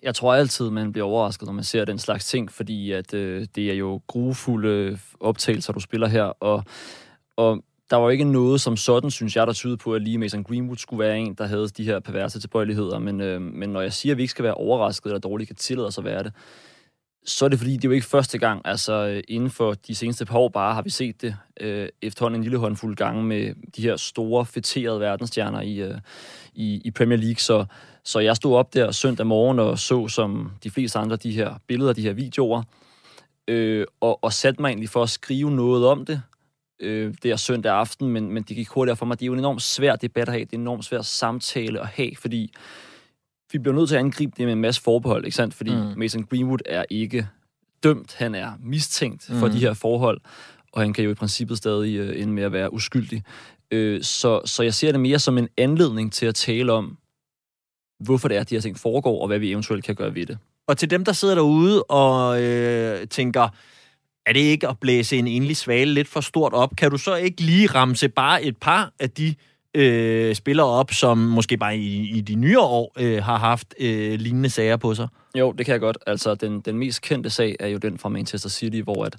[0.03, 3.47] Jeg tror altid, man bliver overrasket, når man ser den slags ting, fordi at, øh,
[3.55, 6.63] det er jo grufulde optagelser, du spiller her, og,
[7.37, 10.17] og der var jo ikke noget som sådan, synes jeg, der tyder på, at lige
[10.17, 12.99] Mason Greenwood skulle være en, der havde de her perverse tilbøjeligheder.
[12.99, 15.55] Men, øh, men når jeg siger, at vi ikke skal være overrasket eller dårligt kan
[15.55, 16.33] tillade os at være det,
[17.25, 18.61] så er det fordi, det er jo ikke første gang.
[18.65, 22.39] Altså øh, inden for de seneste par år bare har vi set det øh, efterhånden
[22.39, 25.97] en lille håndfuld gange med de her store, fætterede verdensstjerner i, øh,
[26.53, 27.39] i, i Premier League.
[27.39, 27.65] Så,
[28.03, 31.55] så jeg stod op der søndag morgen og så som de fleste andre de her
[31.67, 32.63] billeder, de her videoer,
[33.47, 36.21] øh, og, og satte mig egentlig for at skrive noget om det,
[36.79, 39.19] øh, der søndag aften, men, men det gik hurtigt for mig.
[39.19, 41.79] Det er jo en enormt svær debat at have, det er en enormt svær samtale
[41.79, 42.53] at have, fordi
[43.51, 45.53] vi bliver nødt til at angribe det med en masse forbehold, ikke sandt?
[45.53, 45.93] Fordi mm.
[45.97, 47.27] Mason Greenwood er ikke
[47.83, 49.39] dømt, han er mistænkt mm.
[49.39, 50.21] for de her forhold,
[50.71, 53.23] og han kan jo i princippet stadig øh, ende med at være uskyldig.
[53.71, 56.97] Øh, så, så jeg ser det mere som en anledning til at tale om,
[57.99, 60.25] hvorfor det er, at de her ting foregår, og hvad vi eventuelt kan gøre ved
[60.25, 60.37] det.
[60.67, 63.49] Og til dem, der sidder derude og øh, tænker,
[64.25, 66.75] er det ikke at blæse en enlig svale lidt for stort op?
[66.77, 69.35] Kan du så ikke lige ramse bare et par af de
[69.73, 74.19] øh, spillere op, som måske bare i, i de nyere år øh, har haft øh,
[74.19, 75.07] lignende sager på sig?
[75.37, 75.97] Jo, det kan jeg godt.
[76.07, 79.15] Altså, den, den mest kendte sag er jo den fra Manchester City, hvor at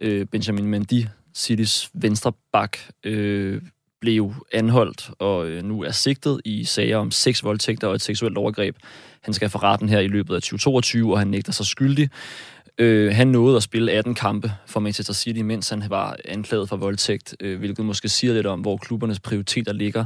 [0.00, 3.62] øh, Benjamin Mendy, Citys venstre bak, øh,
[4.00, 8.38] blev anholdt og øh, nu er sigtet i sager om seks voldtægter og et seksuelt
[8.38, 8.76] overgreb.
[9.20, 12.10] Han skal for retten her i løbet af 2022, og han nægter sig skyldig.
[12.78, 16.76] Øh, han nåede at spille 18 kampe for Manchester City, mens han var anklaget for
[16.76, 20.04] voldtægt, øh, hvilket måske siger lidt om, hvor klubbernes prioriteter ligger.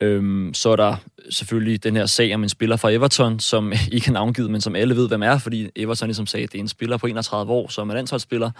[0.00, 0.96] Øhm, så er der
[1.30, 4.76] selvfølgelig den her sag om en spiller fra Everton, som ikke er navngivet, men som
[4.76, 7.52] alle ved, hvem er, fordi Everton ligesom sagde, at det er en spiller på 31
[7.52, 8.50] år, som er landsholdsspiller,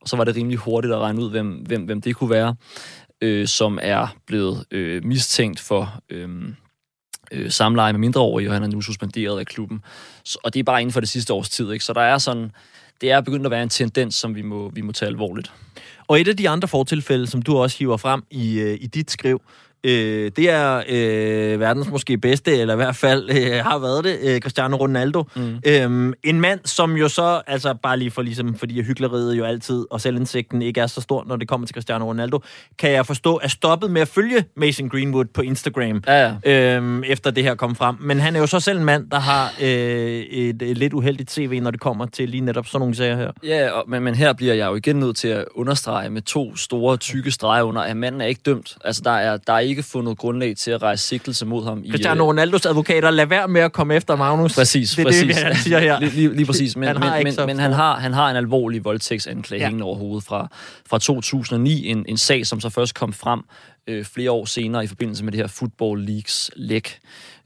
[0.00, 2.54] og så var det rimelig hurtigt at regne ud, hvem, hvem, hvem det kunne være,
[3.20, 6.28] øh, som er blevet øh, mistænkt for øh,
[7.34, 9.82] øh, samleje med mindreårige, og han er nu suspenderet af klubben.
[10.24, 11.84] Så, og det er bare inden for det sidste års tid, ikke?
[11.84, 12.50] Så der er sådan,
[13.00, 15.52] det er begyndt at være en tendens, som vi må, vi må tage alvorligt.
[16.06, 19.10] Og et af de andre fortilfælde, som du også hiver frem i, øh, i dit
[19.10, 19.42] skriv,
[19.84, 24.18] øh, det er øh, verdens måske bedste, eller i hvert fald øh, har været det,
[24.22, 25.24] øh, Cristiano Ronaldo.
[25.36, 25.56] Mm.
[25.66, 29.86] Øhm, en mand, som jo så, altså bare lige for ligesom, fordi hyggeleriet jo altid,
[29.90, 32.42] og selvindsigten ikke er så stor, når det kommer til Cristiano Ronaldo,
[32.78, 36.76] kan jeg forstå, er stoppet med at følge Mason Greenwood på Instagram, ja, ja.
[36.76, 37.96] Øhm, efter det her kom frem.
[38.00, 41.30] Men han er jo så selv en mand, der har øh, et, et lidt uheldigt
[41.30, 43.30] CV, når det kommer til lige netop sådan nogle sager her.
[43.44, 46.56] Ja, og, men, men her bliver jeg jo igen nødt til at understrege med to
[46.56, 48.76] store, tykke streger under, at manden er ikke dømt.
[48.84, 51.84] Altså, der er, der er ikke fundet grundlag til at rejse sigtelse mod ham.
[51.90, 54.54] Cristiano Ronaldos advokater, lad være med at komme efter Magnus.
[54.54, 55.34] Præcis, det er præcis.
[55.36, 56.00] det, han siger her.
[56.00, 56.76] lige, lige, lige præcis.
[56.84, 59.66] Men, Han har men, ikke men, men han, har, han har en alvorlig voldtægtsanklage ja.
[59.66, 60.48] hængende over hovedet fra,
[60.88, 61.86] fra 2009.
[61.88, 63.40] En, en sag, som så først kom frem
[63.86, 66.98] øh, flere år senere i forbindelse med det her Football Leagues læk,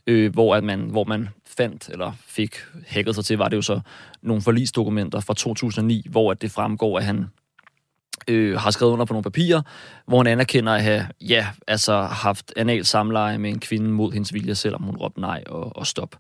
[0.07, 3.62] øh, hvor, at man, hvor man fandt, eller fik hacket sig til, var det jo
[3.62, 3.81] så
[4.23, 7.27] nogle forlisdokumenter fra 2009, hvor at det fremgår, at han
[8.29, 9.62] øh, har skrevet under på nogle papirer,
[10.07, 14.35] hvor han anerkender at have ja, altså haft anal samleje med en kvinde mod hendes
[14.35, 16.17] vilje, selvom hun råbte nej og, og stop.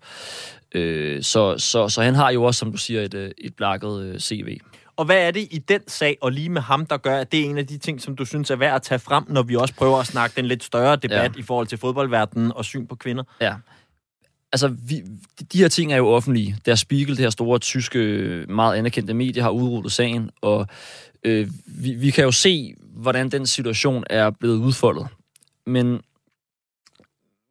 [0.72, 4.02] Øh, så, så, så han har jo også, som du siger, et, øh, et blakket
[4.02, 4.58] øh, CV.
[4.96, 7.40] Og hvad er det i den sag, og lige med ham, der gør, at det
[7.40, 9.56] er en af de ting, som du synes er værd at tage frem, når vi
[9.56, 11.40] også prøver at snakke den lidt større debat ja.
[11.40, 13.24] i forhold til fodboldverdenen og syn på kvinder?
[13.40, 13.54] Ja.
[14.52, 15.02] Altså, vi,
[15.52, 16.56] de her ting er jo offentlige.
[16.66, 17.98] Der Spiegel, det her store, tyske,
[18.48, 20.66] meget anerkendte medie, har udrullet sagen, og
[21.24, 25.06] øh, vi, vi kan jo se, hvordan den situation er blevet udfoldet.
[25.66, 26.00] Men,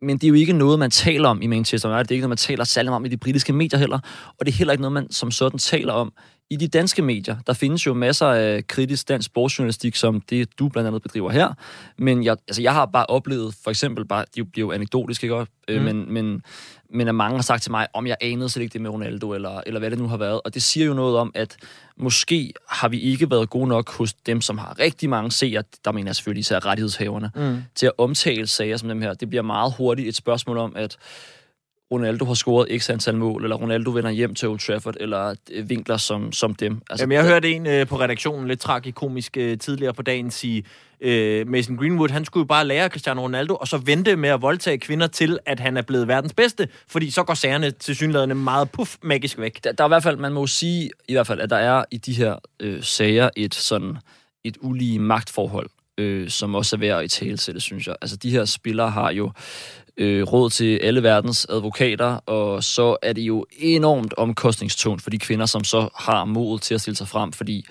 [0.01, 2.03] men det er jo ikke noget, man taler om i Manchester United.
[2.03, 3.99] Det er ikke noget, man taler særlig om i de britiske medier heller.
[4.39, 6.13] Og det er heller ikke noget, man som sådan taler om
[6.49, 7.35] i de danske medier.
[7.47, 11.53] Der findes jo masser af kritisk dansk sportsjournalistik, som det, du blandt andet bedriver her.
[11.97, 15.45] Men jeg, altså, jeg har bare oplevet, for eksempel, bare, det bliver jo anekdotisk, ikke?
[15.69, 15.75] Mm.
[15.75, 16.41] Men, men,
[16.89, 19.33] men at mange har sagt til mig, om jeg anede slet ikke det med Ronaldo,
[19.33, 20.41] eller, eller hvad det nu har været.
[20.45, 21.57] Og det siger jo noget om, at
[21.97, 25.91] måske har vi ikke været gode nok hos dem, som har rigtig mange seere, der
[25.91, 27.57] mener jeg selvfølgelig især rettighedshaverne, Mm.
[27.75, 29.13] til at omtale sager som dem her.
[29.13, 30.97] Det bliver meget hurtigt et spørgsmål om, at
[31.91, 35.69] Ronaldo har scoret x antal mål, eller Ronaldo vender hjem til Old Trafford, eller øh,
[35.69, 36.81] vinkler som, som dem.
[36.89, 40.63] Altså, Jamen, jeg hørte en øh, på redaktionen, lidt tragikomisk øh, tidligere på dagen, sige,
[41.01, 44.41] øh, Mason Greenwood, han skulle jo bare lære Cristiano Ronaldo, og så vente med at
[44.41, 48.35] voldtage kvinder til, at han er blevet verdens bedste, fordi så går sagerne til synlædende
[48.35, 49.63] meget puff magisk væk.
[49.63, 51.83] Der, der er i hvert fald, man må sige, i hvert fald, at der er
[51.91, 53.97] i de her øh, sager et sådan
[54.43, 57.95] et ulige magtforhold, øh, som også er værd at i tale det synes jeg.
[58.01, 59.31] Altså, de her spillere har jo
[59.97, 65.19] øh, råd til alle verdens advokater, og så er det jo enormt omkostningstungt for de
[65.19, 67.65] kvinder, som så har mod til at stille sig frem, fordi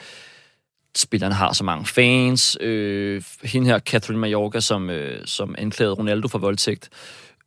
[0.97, 2.59] spillerne har så mange fans.
[2.61, 6.91] Øh, hende her, Catherine Mallorca, som, øh, som anklagede Ronaldo for voldtægt,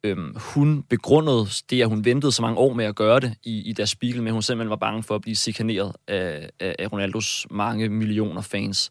[0.04, 3.70] øhm, hun begrundede det, at hun ventede så mange år med at gøre det i,
[3.70, 6.92] i deres spiegel, men hun simpelthen var bange for at blive chikaneret af, af, af
[6.92, 8.90] Ronaldos mange millioner fans.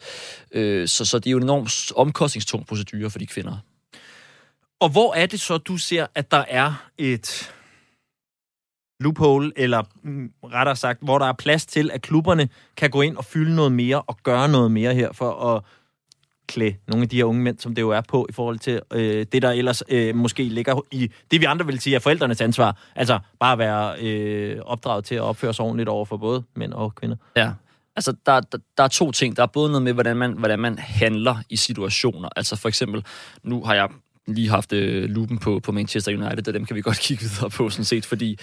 [0.52, 3.56] Øh, så, så det er jo en enormt omkostningstung procedure for de kvinder.
[4.80, 7.54] Og hvor er det så, du ser, at der er et
[9.00, 13.16] loophole, eller mm, rettere sagt, hvor der er plads til, at klubberne kan gå ind
[13.16, 15.62] og fylde noget mere og gøre noget mere her for at
[16.48, 18.80] klæde nogle af de her unge mænd, som det jo er på, i forhold til
[18.92, 22.40] øh, det, der ellers øh, måske ligger i det, vi andre vil sige er forældrenes
[22.40, 22.78] ansvar.
[22.96, 26.72] Altså bare at være øh, opdraget til at opføre sig ordentligt over for både mænd
[26.72, 27.16] og kvinder.
[27.36, 27.52] Ja,
[27.96, 29.36] altså der, der, der er to ting.
[29.36, 32.28] Der er både noget med, hvordan man, hvordan man handler i situationer.
[32.36, 33.04] Altså for eksempel,
[33.42, 33.88] nu har jeg
[34.34, 37.50] lige haft øh, lupen på, på Manchester United, og dem kan vi godt kigge videre
[37.50, 38.38] på, sådan set, fordi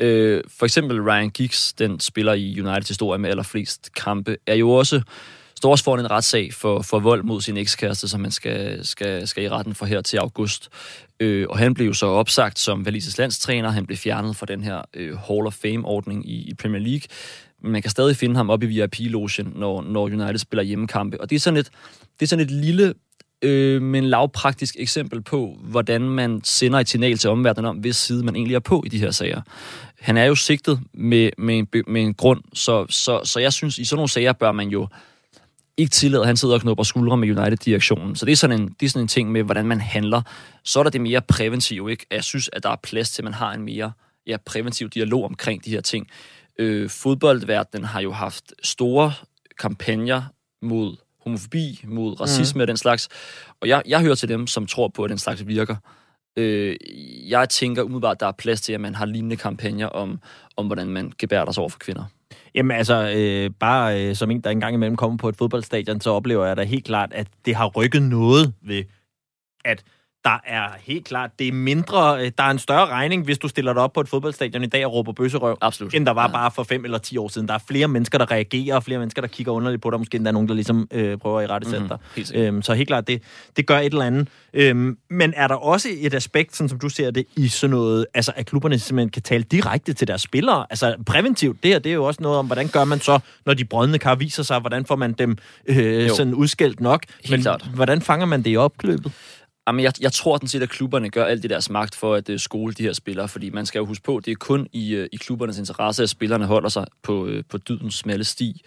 [0.00, 4.70] øh, for eksempel Ryan Giggs, den spiller i Uniteds historie med allerflest kampe, er jo
[4.70, 5.02] også
[5.58, 9.28] står også foran en retssag for, for vold mod sin ekskæreste, som man skal, skal,
[9.28, 10.68] skal i retten for her til august.
[11.20, 13.70] Øh, og han blev jo så opsagt som Valises landstræner.
[13.70, 17.02] Han blev fjernet fra den her øh, Hall of Fame-ordning i, i Premier League.
[17.62, 21.20] Men man kan stadig finde ham oppe i VIP-logen, når, når United spiller hjemmekampe.
[21.20, 21.70] Og det er sådan et,
[22.20, 22.94] det er sådan et lille
[23.42, 28.24] øh, men lavpraktisk eksempel på, hvordan man sender et signal til omverdenen om, hvis side
[28.24, 29.40] man egentlig er på i de her sager.
[30.00, 33.78] Han er jo sigtet med, med, en, med en grund, så, så, så jeg synes,
[33.78, 34.88] i sådan nogle sager bør man jo
[35.76, 38.16] ikke tillade, at han sidder og knupper skuldre med United-direktionen.
[38.16, 40.22] Så det er, sådan en, det er sådan en ting med, hvordan man handler.
[40.64, 42.06] Så er der det mere præventive, ikke?
[42.10, 43.92] Jeg synes, at der er plads til, at man har en mere
[44.26, 46.06] ja, præventiv dialog omkring de her ting.
[46.58, 49.12] Øh, fodboldverdenen har jo haft store
[49.58, 50.22] kampagner
[50.62, 50.96] mod
[51.28, 52.60] homofobi, mod racisme mm.
[52.60, 53.08] og den slags.
[53.60, 55.76] Og jeg, jeg hører til dem, som tror på, at den slags virker.
[56.36, 56.76] Øh,
[57.28, 60.20] jeg tænker umiddelbart, at der er plads til, at man har lignende kampagner om,
[60.56, 62.04] om hvordan man gebærer sig over for kvinder.
[62.54, 66.10] Jamen altså, øh, bare øh, som en, der engang imellem kommer på et fodboldstadion, så
[66.10, 68.84] oplever jeg da helt klart, at det har rykket noget ved,
[69.64, 69.82] at
[70.24, 73.48] der er helt klart, det er mindre, øh, der er en større regning, hvis du
[73.48, 75.94] stiller dig op på et fodboldstadion i dag og råber bøsserøv, Absolut.
[75.94, 76.32] end der var Ja.
[76.32, 77.48] bare for fem eller ti år siden.
[77.48, 79.98] Der er flere mennesker, der reagerer, og flere mennesker, der kigger underligt på dig.
[80.00, 82.34] Måske endda nogen, der ligesom øh, prøver at i rette Mhm, dig.
[82.34, 83.22] Øhm, så helt klart, det,
[83.56, 84.28] det gør et eller andet.
[84.54, 88.06] Øhm, men er der også et aspekt, sådan som du ser det, i sådan noget,
[88.14, 90.66] altså at klubberne simpelthen kan tale direkte til deres spillere?
[90.70, 93.54] Altså præventivt, det her, det er jo også noget om, hvordan gør man så, når
[93.54, 96.14] de brødne kar viser sig, hvordan får man dem øh, Jo.
[96.14, 97.02] sådan udskældt nok?
[97.24, 97.68] Helt men klart.
[97.74, 99.12] hvordan fanger man det i opkøbet?
[99.68, 102.28] Jamen, jeg, jeg tror den set, at klubberne gør alt i deres magt for at
[102.28, 105.00] uh, skole de her spillere, fordi man skal jo huske på, det er kun i,
[105.00, 108.62] uh, i klubbernes interesse, at spillerne holder sig på, uh, på dydens smalle sti.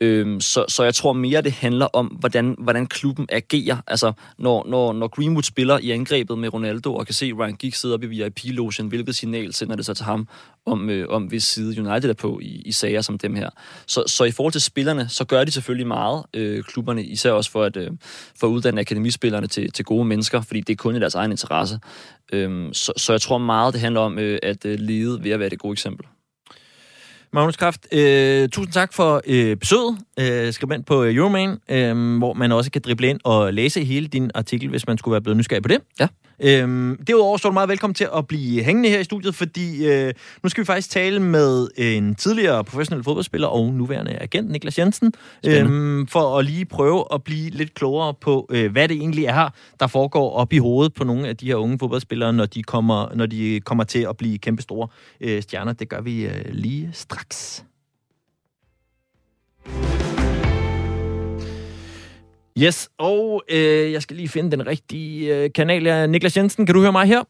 [0.00, 3.76] Øhm, så, så jeg tror mere, det handler om, hvordan, hvordan klubben agerer.
[3.86, 7.80] Altså, når, når, når Greenwood spiller i angrebet med Ronaldo, og kan se Ryan Giggs
[7.80, 10.28] sidde oppe i VIP-logen, hvilket signal sender det så til ham,
[10.66, 13.50] om, øh, om hvis side United er på i, i sager som dem her.
[13.86, 17.50] Så, så i forhold til spillerne, så gør de selvfølgelig meget, øh, klubberne, især også
[17.50, 17.90] for at, øh,
[18.40, 21.30] for at uddanne akademispillerne til, til gode mennesker, fordi det er kun i deres egen
[21.30, 21.78] interesse.
[22.32, 25.40] Øhm, så, så jeg tror meget, det handler om øh, at øh, lede ved at
[25.40, 26.06] være det gode eksempel.
[27.32, 29.98] Magnus Kraft, øh, tusind tak for øh, besøget.
[30.20, 34.06] Øh, skribent på øh, Euroman, øh, hvor man også kan drible ind og læse hele
[34.06, 35.78] din artikel, hvis man skulle være blevet nysgerrig på det.
[36.00, 36.08] Ja.
[36.40, 39.86] Øhm, derudover så er du meget velkommen til at blive hængende her i studiet, fordi
[39.86, 44.78] øh, nu skal vi faktisk tale med en tidligere professionel fodboldspiller og nuværende agent, Niklas
[44.78, 45.12] Jensen,
[45.46, 49.48] øhm, for at lige prøve at blive lidt klogere på, øh, hvad det egentlig er,
[49.80, 53.14] der foregår op i hovedet på nogle af de her unge fodboldspillere, når de kommer,
[53.14, 54.88] når de kommer til at blive kæmpe store
[55.20, 55.72] øh, stjerner.
[55.72, 57.64] Det gør vi øh, lige straks.
[62.64, 65.82] Yes, og øh, jeg skal lige finde den rigtige øh, kanal.
[65.84, 67.22] Ja, Niklas Jensen, kan du høre mig her?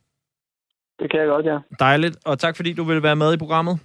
[0.98, 1.58] Det kan jeg godt, ja.
[1.78, 3.78] Dejligt, og tak fordi du vil være med i programmet.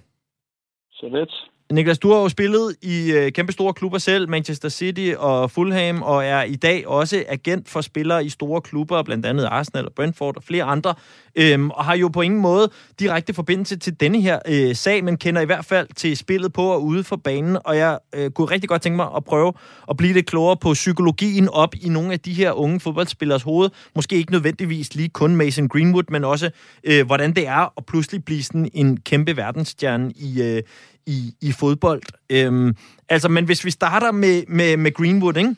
[0.90, 1.51] Så lidt.
[1.72, 6.02] Niklas, du har jo spillet i øh, kæmpe store klubber selv, Manchester City og Fulham,
[6.02, 9.92] og er i dag også agent for spillere i store klubber, blandt andet Arsenal og
[9.92, 10.94] Brentford og flere andre,
[11.36, 15.16] øhm, og har jo på ingen måde direkte forbindelse til denne her øh, sag, men
[15.16, 18.50] kender i hvert fald til spillet på og ude for banen, og jeg øh, kunne
[18.50, 19.52] rigtig godt tænke mig at prøve
[19.90, 23.70] at blive lidt klogere på psykologien op i nogle af de her unge fodboldspillers hoved.
[23.94, 26.50] Måske ikke nødvendigvis lige kun Mason Greenwood, men også
[26.84, 30.62] øh, hvordan det er at pludselig blive sådan en kæmpe verdensstjerne i, øh,
[31.06, 32.02] i, i fodbold.
[32.30, 32.76] Øhm,
[33.08, 35.54] altså, men hvis vi starter med, med, med Greenwood, ikke?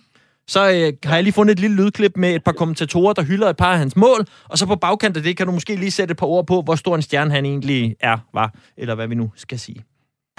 [0.46, 3.48] så øh, har jeg lige fundet et lille lydklip med et par kommentatorer, der hylder
[3.50, 5.90] et par af hans mål, og så på bagkant af det kan du måske lige
[5.90, 9.06] sætte et par ord på, hvor stor en stjerne han egentlig er, var, eller hvad
[9.06, 9.84] vi nu skal sige.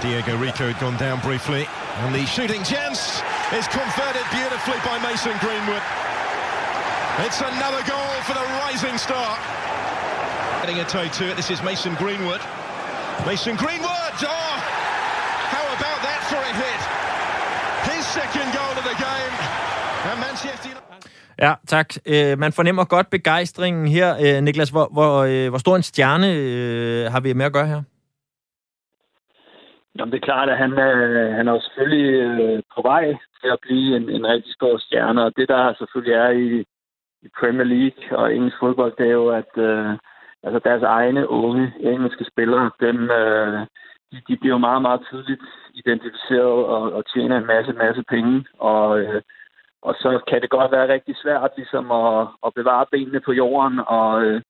[0.02, 1.64] Diego Rico had gone down briefly,
[2.02, 3.02] and the shooting chance
[3.60, 5.84] is converted beautifully by Mason Greenwood.
[7.26, 9.30] It's another goal for the rising star.
[10.62, 11.36] Getting a toe to it.
[11.38, 12.42] This is Mason Greenwood.
[13.26, 14.14] Mason Greenwood!
[14.24, 14.55] Oh!
[16.52, 16.82] A hit?
[17.90, 19.34] His second goal of the game.
[20.10, 20.86] And Manchester United...
[21.46, 21.88] Ja, tak.
[22.06, 24.10] Øh, man fornemmer godt begejstringen her.
[24.24, 27.68] Øh, Niklas, hvor, hvor, øh, hvor stor en stjerne øh, har vi med at gøre
[27.68, 27.82] her?
[29.98, 33.06] Jamen, det er klart, at han, øh, han er jo selvfølgelig øh, på vej
[33.42, 36.48] til at blive en, en rigtig stor stjerne, og det der selvfølgelig er i,
[37.26, 39.90] i Premier League og engelsk fodbold, det er jo, at øh,
[40.44, 43.60] altså deres egne unge engelske spillere, dem, øh,
[44.16, 45.42] de, de bliver jo meget, meget tidligt
[45.74, 49.22] identificeret og, og tjener en masse, masse penge, og, øh,
[49.82, 53.80] og så kan det godt være rigtig svært ligesom at, at bevare benene på jorden
[53.88, 54.42] og, øh,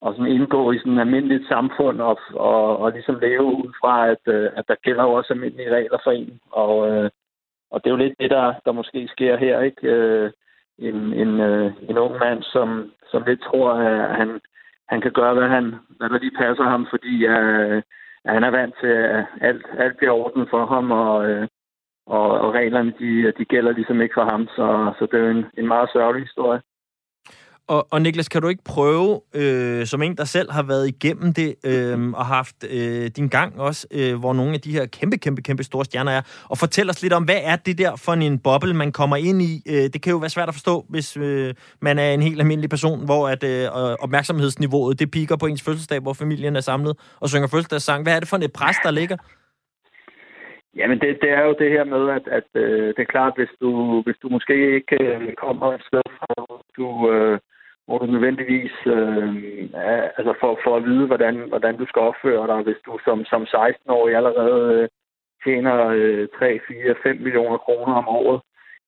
[0.00, 4.08] og sådan indgå i sådan et almindeligt samfund og, og, og ligesom leve ud fra,
[4.08, 6.40] at, øh, at der gælder også almindelige regler for en.
[6.50, 7.10] Og, øh,
[7.70, 9.86] og det er jo lidt det, der, der måske sker her, ikke?
[9.86, 10.30] Øh,
[10.78, 14.40] en, en, øh, en ung mand, som, som lidt tror, at han,
[14.88, 17.82] han kan gøre, hvad, han, hvad der lige passer ham, fordi øh, at
[18.26, 21.48] han er vant til, at alt, alt bliver orden for ham, og, øh,
[22.06, 24.48] og, og reglerne, de, de gælder ligesom ikke for ham.
[24.56, 26.60] Så, så det er jo en, en meget sørgelig historie.
[27.68, 31.32] Og, og Niklas, kan du ikke prøve, øh, som en, der selv har været igennem
[31.32, 35.16] det, øh, og haft øh, din gang også, øh, hvor nogle af de her kæmpe,
[35.16, 38.12] kæmpe, kæmpe store stjerner er, og fortæl os lidt om, hvad er det der for
[38.12, 39.62] en boble, man kommer ind i?
[39.68, 42.70] Øh, det kan jo være svært at forstå, hvis øh, man er en helt almindelig
[42.70, 43.66] person, hvor at, øh,
[44.04, 48.02] opmærksomhedsniveauet, det piker på ens fødselsdag, hvor familien er samlet og synger fødselsdagssang.
[48.02, 49.16] Hvad er det for et pres, der ligger?
[50.76, 53.52] Jamen, det, det er jo det her med, at, at øh, det er klart, hvis
[53.60, 56.34] du, hvis du måske ikke øh, kommer et sted fra,
[56.76, 57.38] du, øh,
[57.86, 59.28] hvor du nødvendigvis øh,
[59.74, 63.24] er, altså for, for at vide, hvordan, hvordan du skal opføre dig, hvis du som,
[63.24, 64.88] som 16-årig allerede øh,
[65.44, 68.40] tjener øh, 3, 4, 5 millioner kroner om året,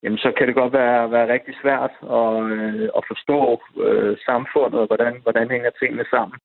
[0.02, 4.80] jamen så kan det godt være, være rigtig svært at, øh, at forstå øh, samfundet,
[4.80, 6.38] og hvordan, hvordan hænger tingene sammen.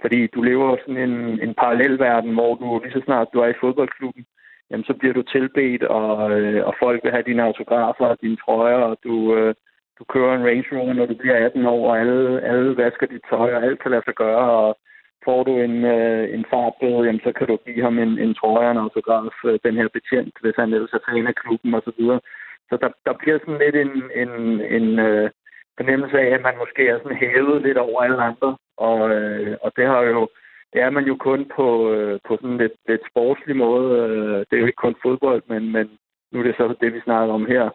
[0.00, 3.48] Fordi du lever sådan en, en parallel verden, hvor du lige så snart du er
[3.48, 4.24] i fodboldklubben,
[4.70, 8.36] jamen så bliver du tilbedt, og, øh, og folk vil have dine autografer og dine
[8.36, 9.54] trøjer, og du, øh,
[9.98, 13.24] du kører en Range Rover, når du bliver 18 år, og alle, alle vasker dit
[13.30, 14.78] tøj, og alt kan lade sig gøre, og
[15.24, 18.66] får du en, øh, en fartbøde, jamen så kan du give ham en, en trøje
[18.66, 21.82] og en autograf, øh, den her betjent, hvis han ellers er fan af klubben og
[21.84, 22.20] så videre.
[22.68, 24.32] Så der, der bliver sådan lidt en, en,
[24.76, 25.30] en øh,
[25.78, 29.72] fornemmelse af, at man måske er sådan hævet lidt over alle andre, og, øh, og
[29.76, 30.28] det har jo
[30.72, 33.88] det er man jo kun på, øh, på sådan lidt, lidt sportslig måde.
[34.00, 35.86] Øh, det er jo ikke kun fodbold, men, men
[36.32, 37.70] nu er det så det, vi snakker om her.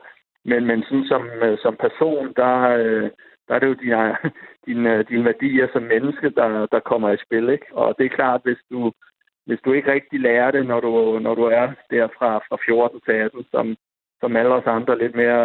[0.46, 3.10] Men, men sådan som, øh, som person, der, øh,
[3.48, 4.16] der er det jo dine,
[4.68, 7.50] dine, øh, dine værdier som menneske, der, der kommer i spil.
[7.50, 7.66] Ikke?
[7.72, 8.92] Og det er klart, hvis du,
[9.46, 13.02] hvis du ikke rigtig lærer det, når du, når du er der fra, fra 14
[13.02, 13.76] til 18, som,
[14.22, 15.40] som alle os andre lidt mere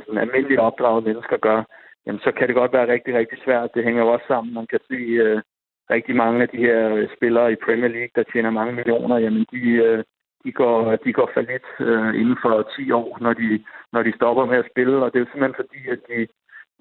[0.00, 1.62] sådan almindelige opdragede mennesker gør,
[2.06, 3.74] jamen så kan det godt være rigtig, rigtig svært.
[3.74, 4.54] Det hænger jo også sammen.
[4.54, 5.42] Man kan se, øh,
[5.90, 9.62] rigtig mange af de her spillere i Premier League, der tjener mange millioner, jamen de,
[9.86, 10.04] øh,
[10.44, 14.12] de går, de går for lidt øh, inden for 10 år, når de, når de
[14.16, 14.96] stopper med at spille.
[15.04, 16.26] Og det er simpelthen fordi, at de,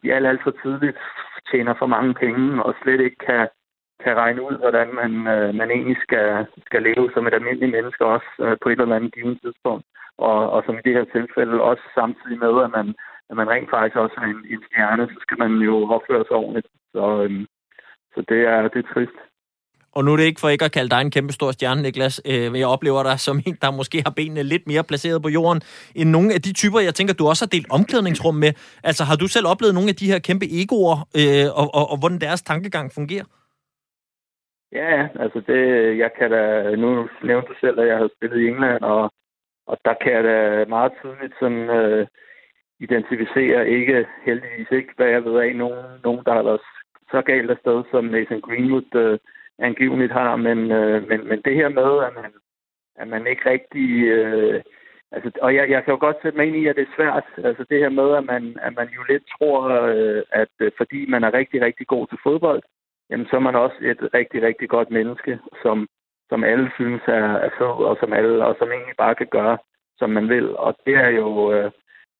[0.03, 0.97] de alt, alt for tidligt
[1.51, 3.47] tjener for mange penge og slet ikke kan,
[4.03, 8.05] kan regne ud, hvordan man, øh, man egentlig skal, skal leve som et almindeligt menneske
[8.05, 9.85] også øh, på et eller andet givet tidspunkt.
[10.17, 12.87] Og, og som i det her tilfælde også samtidig med, at man,
[13.29, 16.37] at man rent faktisk også er en, en stjerne, så skal man jo opføre sig
[16.43, 16.67] ordentligt.
[16.93, 17.45] Så, øh,
[18.13, 19.17] så det er, det er trist.
[19.95, 22.21] Og nu er det ikke for ikke at kalde dig en kæmpe stor stjerne, Niklas.
[22.31, 25.61] Øh, jeg oplever dig som en, der måske har benene lidt mere placeret på jorden
[25.95, 28.51] end nogle af de typer, jeg tænker, du også har delt omklædningsrum med.
[28.89, 31.97] Altså, har du selv oplevet nogle af de her kæmpe egoer, øh, og, og, og
[31.99, 33.27] hvordan deres tankegang fungerer?
[34.81, 35.61] Ja, altså det,
[36.03, 36.43] jeg kan da,
[36.83, 36.89] nu
[37.23, 39.03] nævnte du selv, at jeg har spillet i England, og,
[39.67, 42.07] og der kan jeg da meget tydeligt sådan, øh,
[42.79, 46.61] identificere, ikke heldigvis ikke, hvad jeg ved af, nogen, nogen der har været
[47.11, 49.19] så galt afsted, som Nathan Greenwood øh,
[49.59, 52.31] angiveligt har, men, øh, men, men det her med, at man,
[52.95, 54.03] at man ikke rigtig...
[54.07, 54.61] Øh,
[55.11, 57.25] altså, og jeg, jeg kan jo godt sætte mig ind i, at det er svært.
[57.37, 61.05] Altså det her med, at man, at man jo lidt tror, øh, at øh, fordi
[61.05, 62.61] man er rigtig, rigtig god til fodbold,
[63.09, 65.87] jamen så er man også et rigtig, rigtig godt menneske, som,
[66.29, 69.57] som alle synes er, er fed, og som alle, og som egentlig bare kan gøre,
[69.97, 70.57] som man vil.
[70.57, 71.71] Og det er jo, øh,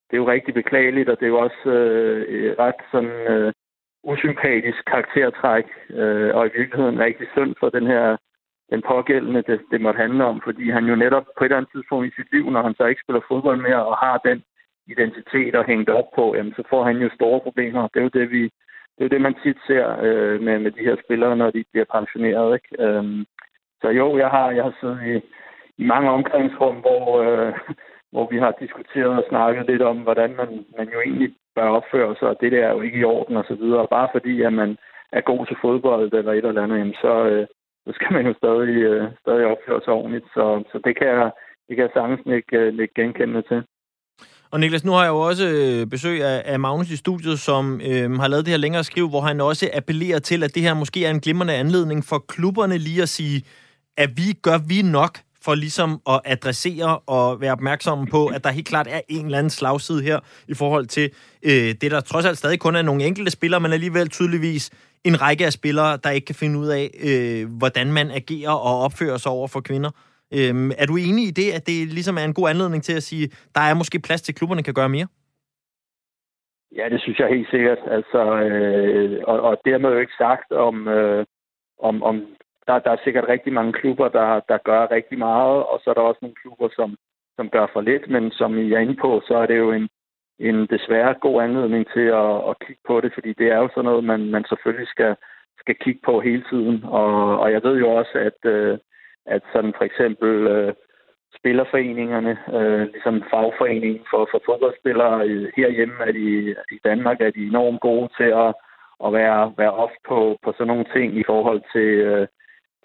[0.07, 3.27] det er jo rigtig beklageligt, og det er jo også øh, ret sådan...
[3.33, 3.53] Øh,
[4.03, 8.17] usympatisk karaktertræk, øh, og i virkeligheden rigtig synd for den her
[8.73, 11.71] den pågældende, det, det måtte handle om, fordi han jo netop på et eller andet
[11.71, 14.43] tidspunkt i sit liv, når han så ikke spiller fodbold mere og har den
[14.87, 17.81] identitet og hængt op på, jamen, så får han jo store problemer.
[17.87, 18.43] Det er jo det, vi,
[18.93, 21.63] det, er jo det man tit ser øh, med, med de her spillere, når de
[21.71, 22.53] bliver pensioneret.
[22.57, 22.83] Ikke?
[22.83, 23.25] Øhm,
[23.81, 25.15] så jo, jeg har, jeg har siddet i,
[25.81, 27.53] i mange omklædningsrum, hvor, øh,
[28.13, 32.15] hvor vi har diskuteret og snakket lidt om, hvordan man, man jo egentlig bør opføre
[32.19, 33.93] sig, og det der er jo ikke i orden og så videre.
[33.97, 34.77] Bare fordi, at man,
[35.17, 37.45] er god til fodbold eller et eller andet, jamen, så, øh,
[37.85, 40.27] så skal man jo stadig, øh, stadig opføre sig ordentligt.
[40.35, 41.31] Så, så det kan jeg,
[41.67, 43.61] det kan jeg sagtens ikke, øh, ikke genkende til.
[44.51, 47.63] Og Niklas, nu har jeg jo også øh, besøg af, af Magnus i studiet, som
[47.89, 50.73] øh, har lavet det her længere skriv, hvor han også appellerer til, at det her
[50.73, 53.37] måske er en glimrende anledning for klubberne lige at sige,
[53.97, 55.13] at vi gør vi nok
[55.45, 59.37] for ligesom at adressere og være opmærksomme på, at der helt klart er en eller
[59.37, 61.11] anden slagside her i forhold til
[61.45, 64.71] øh, det, der trods alt stadig kun er nogle enkelte spillere, men alligevel tydeligvis
[65.05, 68.79] en række af spillere, der ikke kan finde ud af, øh, hvordan man agerer og
[68.85, 69.91] opfører sig over for kvinder.
[70.37, 73.03] Øhm, er du enig i det, at det ligesom er en god anledning til at
[73.03, 75.07] sige, der er måske plads til, at klubberne kan gøre mere?
[76.75, 77.77] Ja, det synes jeg helt sikkert.
[77.97, 81.25] Altså, øh, og, og dermed jo ikke sagt om, øh,
[81.79, 82.15] om, om
[82.67, 85.93] der, der er sikkert rigtig mange klubber, der, der gør rigtig meget, og så er
[85.93, 86.97] der også nogle klubber, som,
[87.35, 89.89] som gør for lidt, men som I er inde på, så er det jo en,
[90.39, 93.85] en desværre god anledning til at, at kigge på det, fordi det er jo sådan
[93.85, 95.15] noget, man, man selvfølgelig skal,
[95.59, 96.83] skal kigge på hele tiden.
[96.83, 98.77] Og, og jeg ved jo også, at, øh,
[99.25, 100.73] at sådan for eksempel øh,
[101.37, 107.47] spillerforeningerne, øh, ligesom fagforeningen for, for fodboldspillere øh, herhjemme er de, i Danmark, er de
[107.47, 108.53] enormt gode til at,
[109.05, 112.27] at være, være off på, på sådan nogle ting i forhold til, øh,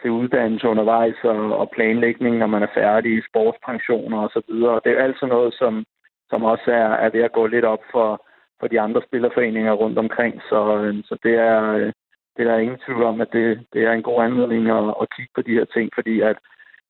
[0.02, 4.54] til uddannelse undervejs og, og planlægning, når man er færdig, sportspensioner osv.
[4.84, 5.84] Det er altså noget, som,
[6.30, 8.24] som også er, er ved at gå lidt op for,
[8.60, 10.42] for de andre spillerforeninger rundt omkring.
[10.48, 11.92] Så, øh, så det er, øh,
[12.36, 15.10] det er der ingen tvivl om, at det, det er en god anledning at, at
[15.16, 16.36] kigge på de her ting, fordi at,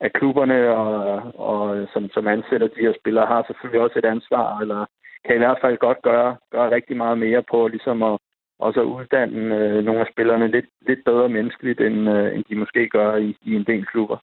[0.01, 4.05] at klubberne, og, og, øh, som, som ansætter de her spillere, har selvfølgelig også et
[4.05, 4.87] ansvar, eller
[5.25, 8.19] kan i hvert fald godt gøre, gøre rigtig meget mere på ligesom at,
[8.59, 12.55] også at uddanne øh, nogle af spillerne lidt, lidt bedre menneskeligt, end, øh, end de
[12.55, 14.19] måske gør i, i en del klubber.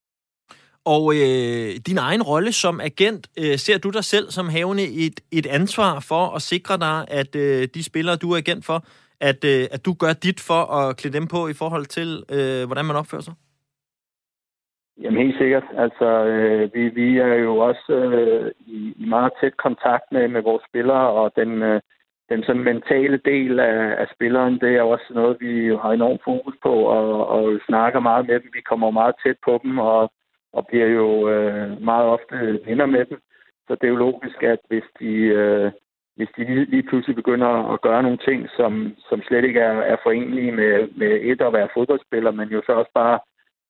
[0.86, 5.18] Og øh, din egen rolle som agent, øh, ser du dig selv som havende et,
[5.32, 8.80] et ansvar for at sikre dig, at øh, de spillere, du er agent for,
[9.30, 12.66] at, øh, at du gør dit for at klæde dem på i forhold til, øh,
[12.68, 13.34] hvordan man opfører sig?
[15.02, 15.64] Jamen helt sikkert.
[15.78, 20.42] Altså, øh, vi, vi er jo også øh, i, i meget tæt kontakt med, med
[20.42, 21.82] vores spillere, og den, øh,
[22.30, 26.56] den sådan mentale del af, af spilleren, det er også noget, vi har enormt fokus
[26.64, 28.50] på, og, og snakker meget med dem.
[28.54, 30.12] Vi kommer meget tæt på dem, og,
[30.54, 33.20] og bliver jo øh, meget ofte venner med dem.
[33.68, 35.72] Så det er jo logisk, at hvis de, øh,
[36.16, 39.74] hvis de lige, lige pludselig begynder at gøre nogle ting, som, som slet ikke er,
[39.82, 43.20] er forenlige med, med et at være fodboldspiller, men jo så også bare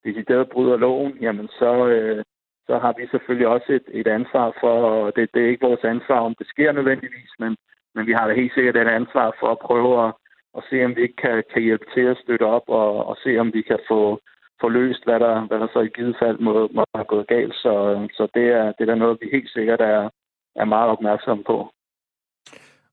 [0.05, 2.23] decideret bryder loven, jamen så, øh,
[2.67, 5.83] så har vi selvfølgelig også et, et ansvar for, og det, det er ikke vores
[5.83, 7.55] ansvar, om det sker nødvendigvis, men,
[7.95, 10.13] men vi har da helt sikkert et ansvar for at prøve at,
[10.57, 13.37] at se, om vi ikke kan, kan hjælpe til at støtte op, og, og se,
[13.37, 14.19] om vi kan få,
[14.61, 17.55] få løst, hvad der, hvad der så i givet fald må, må have gået galt.
[17.55, 17.73] Så,
[18.17, 20.09] så det, er, det er da noget, vi helt sikkert er,
[20.55, 21.71] er meget opmærksomme på.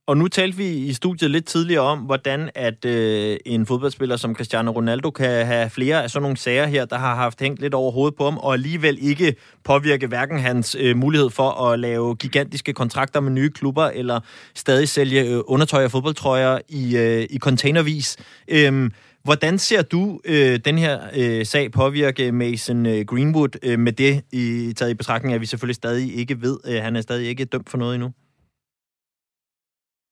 [0.07, 4.35] Og nu talte vi i studiet lidt tidligere om, hvordan at øh, en fodboldspiller som
[4.35, 7.75] Cristiano Ronaldo kan have flere af sådan nogle sager her, der har haft hængt lidt
[7.75, 9.35] over hovedet på ham, og alligevel ikke
[9.65, 14.21] påvirke hverken hans øh, mulighed for at lave gigantiske kontrakter med nye klubber, eller
[14.55, 18.17] stadig sælge øh, undertøj og fodboldtrøjer i, øh, i containervis.
[18.49, 18.91] Øh,
[19.25, 24.23] Hvordan ser du øh, den her øh, sag påvirke Mason øh, Greenwood øh, med det
[24.33, 27.45] i, taget i betragtning, at vi selvfølgelig stadig ikke ved, øh, han er stadig ikke
[27.45, 28.13] dømt for noget endnu?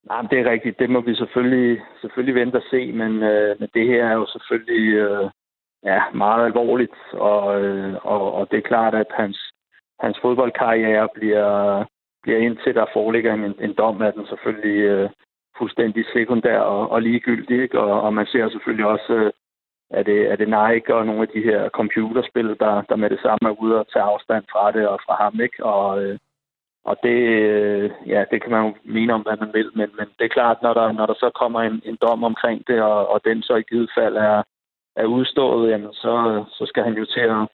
[0.09, 0.78] Nej, det er rigtigt.
[0.78, 4.26] Det må vi selvfølgelig, selvfølgelig vente og se, men, øh, men det her er jo
[4.26, 5.30] selvfølgelig øh,
[5.84, 9.53] ja, meget alvorligt, og, øh, og, og det er klart, at hans,
[10.01, 11.84] hans fodboldkarriere bliver,
[12.22, 15.11] bliver indtil der foreligger en, en dom, at den selvfølgelig øh,
[15.59, 17.80] fuldstændig sekundær og, og ligegyldig, ikke?
[17.80, 19.32] Og, og man ser selvfølgelig også, øh,
[19.90, 23.20] at det, er det Nike og nogle af de her computerspil, der, der med det
[23.22, 25.64] samme er ude og tage afstand fra det og fra ham, ikke?
[25.64, 26.18] Og, øh,
[26.84, 30.06] og det, øh, ja, det kan man jo mene om, hvad man vil, men, men
[30.18, 33.08] det er klart, når der, når der så kommer en, en dom omkring det, og,
[33.08, 34.42] og den så i givet fald er,
[34.96, 37.48] er udstået, jamen så, så skal han jo til at,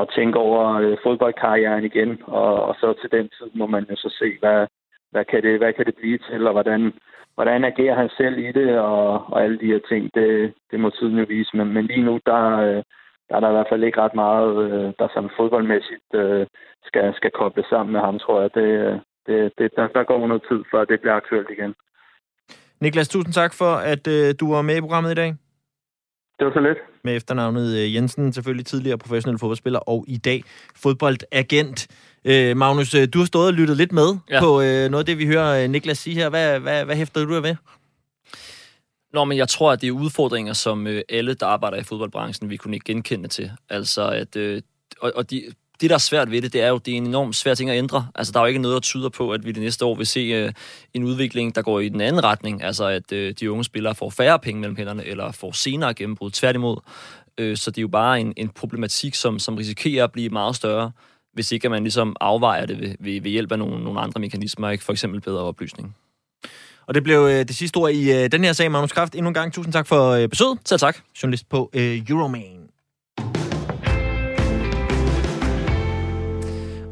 [0.00, 3.96] at tænke over øh, fodboldkarrieren igen, og, og så til den tid må man jo
[3.96, 4.66] så se, hvad,
[5.10, 6.92] hvad, kan, det, hvad kan det blive til, og hvordan,
[7.34, 10.90] hvordan agerer han selv i det, og, og alle de her ting, det, det må
[10.90, 11.56] tiden jo vise.
[11.56, 12.82] Men, men lige nu, der, øh,
[13.28, 16.46] der er der i hvert fald ikke ret meget, øh, der sådan fodboldmæssigt øh,
[16.88, 18.50] skal, skal koble sammen med ham, tror jeg.
[18.54, 18.68] Det,
[19.26, 21.74] det, det, der, der går noget tid, før det bliver aktuelt igen.
[22.80, 25.34] Niklas, tusind tak for, at øh, du var med i programmet i dag.
[26.38, 26.78] Det var så lidt.
[27.04, 30.42] Med efternavnet øh, Jensen, selvfølgelig tidligere professionel fodboldspiller, og i dag
[30.82, 31.78] fodboldagent.
[32.24, 34.40] Øh, Magnus, øh, du har stået og lyttet lidt med ja.
[34.40, 36.30] på øh, noget af det, vi hører Niklas sige her.
[36.30, 37.56] Hvad, hvad, hvad hæfter du af ved?
[39.14, 42.50] Nå, men jeg tror, at det er udfordringer, som øh, alle, der arbejder i fodboldbranchen,
[42.50, 43.50] vi kunne ikke genkende til.
[43.70, 44.62] Altså, at, øh,
[45.00, 45.42] og, og de,
[45.80, 47.70] det, der er svært ved det, det er jo, det er en enormt svær ting
[47.70, 48.08] at ændre.
[48.14, 50.06] Altså, der er jo ikke noget, der tyder på, at vi det næste år vil
[50.06, 50.52] se øh,
[50.94, 52.62] en udvikling, der går i den anden retning.
[52.62, 56.30] Altså, at øh, de unge spillere får færre penge mellem hænderne, eller får senere gennembrud.
[56.30, 56.76] Tværtimod.
[57.38, 60.56] Øh, så det er jo bare en, en problematik, som, som risikerer at blive meget
[60.56, 60.90] større,
[61.32, 64.20] hvis ikke at man ligesom afvejer det ved, ved, ved hjælp af nogle, nogle andre
[64.20, 64.84] mekanismer, ikke?
[64.84, 65.96] for eksempel bedre oplysning.
[66.86, 69.14] Og det blev øh, det sidste ord i øh, den her sag, Magnus Kraft.
[69.14, 70.58] Endnu en gang tusind tak for øh, besøget.
[70.64, 70.96] Selv tak.
[71.22, 72.63] Journalist på øh, Euroman.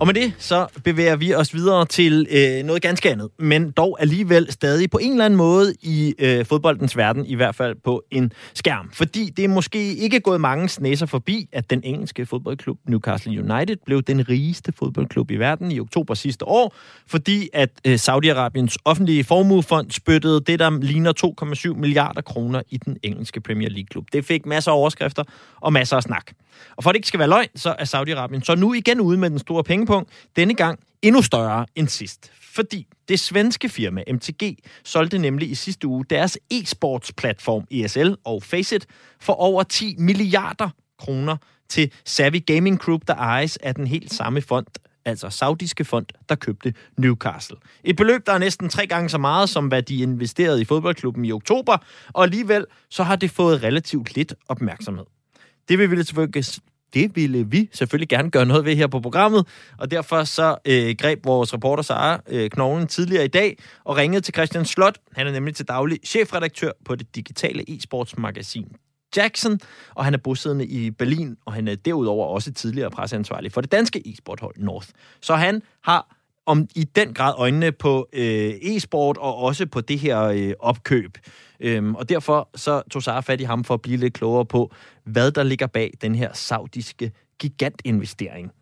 [0.03, 3.97] Og med det, så bevæger vi os videre til øh, noget ganske andet, men dog
[4.01, 8.03] alligevel stadig på en eller anden måde i øh, fodboldens verden, i hvert fald på
[8.11, 8.91] en skærm.
[8.93, 13.77] Fordi det er måske ikke gået mange snæser forbi, at den engelske fodboldklub Newcastle United
[13.87, 16.75] blev den rigeste fodboldklub i verden i oktober sidste år,
[17.07, 21.13] fordi at øh, Saudi-Arabiens offentlige formuefond spyttede det, der ligner
[21.75, 24.05] 2,7 milliarder kroner i den engelske Premier League-klub.
[24.13, 25.25] Det fik masser af overskrifter
[25.61, 26.33] og masser af snak.
[26.77, 29.19] Og for at det ikke skal være løgn, så er Saudi-Arabien så nu igen ude
[29.19, 30.11] med den store pengepunkt.
[30.37, 32.33] Denne gang endnu større end sidst.
[32.55, 38.87] Fordi det svenske firma MTG solgte nemlig i sidste uge deres e-sports-platform ESL og Faceit
[39.21, 41.37] for over 10 milliarder kroner
[41.69, 44.67] til Savvy Gaming Group, der ejes af den helt samme fond,
[45.05, 47.57] altså saudiske fond, der købte Newcastle.
[47.85, 51.25] Et beløb, der er næsten tre gange så meget, som hvad de investerede i fodboldklubben
[51.25, 51.77] i oktober,
[52.13, 55.05] og alligevel så har det fået relativt lidt opmærksomhed.
[55.69, 56.45] Det vil vi selvfølgelig
[56.95, 59.47] det ville vi selvfølgelig gerne gøre noget ved her på programmet,
[59.79, 64.21] og derfor så øh, greb vores reporter Sara øh, Knoglen tidligere i dag og ringede
[64.21, 64.99] til Christian Slot.
[65.13, 68.77] Han er nemlig til daglig chefredaktør på det digitale e-sportsmagasin
[69.17, 69.61] Jackson,
[69.95, 73.73] og han er bosiddende i Berlin, og han er derudover også tidligere presseansvarlig for det
[73.73, 74.89] danske e-sporthold North.
[75.21, 76.17] Så han har
[76.47, 81.11] om i den grad øjnene på øh, e-sport og også på det her øh, opkøb.
[81.61, 84.73] Øhm, og derfor så tog Sara fat i ham for at blive lidt klogere på,
[85.05, 88.53] hvad der ligger bag den her saudiske gigantinvestering.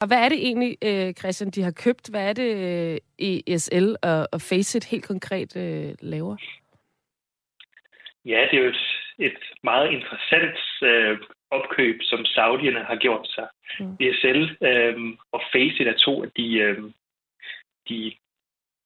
[0.00, 2.08] Og hvad er det egentlig, øh, Christian, de har købt?
[2.10, 6.36] Hvad er det, øh, ESL og, og Faceit helt konkret øh, laver?
[8.24, 8.84] Ja, det er jo et,
[9.18, 11.18] et meget interessant øh,
[11.50, 13.48] opkøb, som Saudierne har gjort sig.
[13.80, 13.96] Mm.
[14.00, 14.96] ESL øh,
[15.32, 16.78] og Faceit er to af de, øh,
[17.88, 18.12] de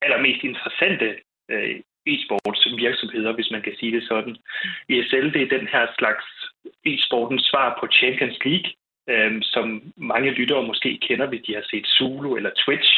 [0.03, 1.17] allermest interessante
[1.51, 4.37] øh, e-sports virksomheder, hvis man kan sige det sådan.
[4.89, 6.25] ESL det er den her slags
[6.87, 8.71] e-sportens svar på Champions League,
[9.09, 12.91] øh, som mange lyttere måske kender, hvis de har set Zulu eller Twitch.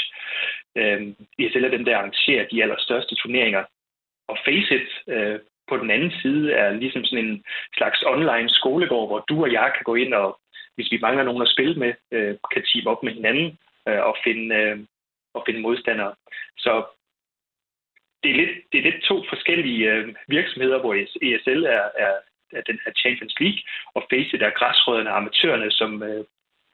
[0.76, 1.02] Øh,
[1.38, 3.64] ESL er den, der arrangerer de allerstørste turneringer.
[4.28, 5.38] Og Faceit øh,
[5.68, 7.44] på den anden side er ligesom sådan en
[7.76, 10.38] slags online skolegård, hvor du og jeg kan gå ind og,
[10.74, 13.58] hvis vi mangler nogen at spille med, øh, kan team op med hinanden
[13.88, 14.78] øh, og finde øh,
[15.34, 16.14] og finde modstandere.
[16.58, 16.72] Så
[18.22, 22.14] det er lidt, det er lidt to forskellige øh, virksomheder, hvor ESL er, er,
[22.52, 23.60] er den her Champions League,
[23.94, 26.24] og Faceit er græsrødderne og amatørerne, som, øh,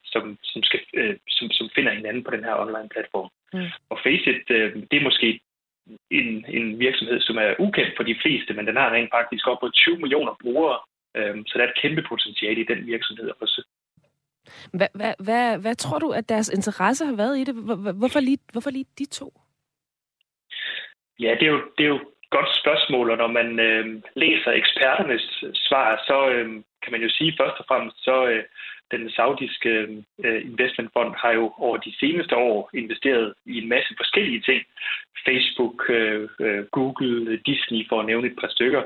[0.05, 3.29] som, som, skal, øh, som, som finder hinanden på den her online platform.
[3.53, 3.71] Mm.
[3.91, 5.41] Og Faceit, øh, det er måske
[6.11, 9.61] en, en virksomhed, som er ukendt for de fleste, men den har rent faktisk op
[9.61, 10.79] på 20 millioner brugere,
[11.17, 13.31] øh, så der er et kæmpe potentiale i den virksomhed.
[14.73, 17.55] Hvad, hvad, hvad, hvad tror du, at deres interesse har været i det?
[17.95, 19.33] Hvorfor lige, hvorfor lige de to?
[21.21, 24.51] Ja, det er jo, det er jo et godt spørgsmål, og når man øh, læser
[24.51, 26.49] eksperternes svar, så øh,
[26.83, 28.45] kan man jo sige først og fremmest, så øh,
[28.91, 29.71] den saudiske
[30.25, 34.63] øh, investmentfond har jo over de seneste år investeret i en masse forskellige ting.
[35.27, 38.83] Facebook, øh, øh Google, Disney, for at nævne et par stykker.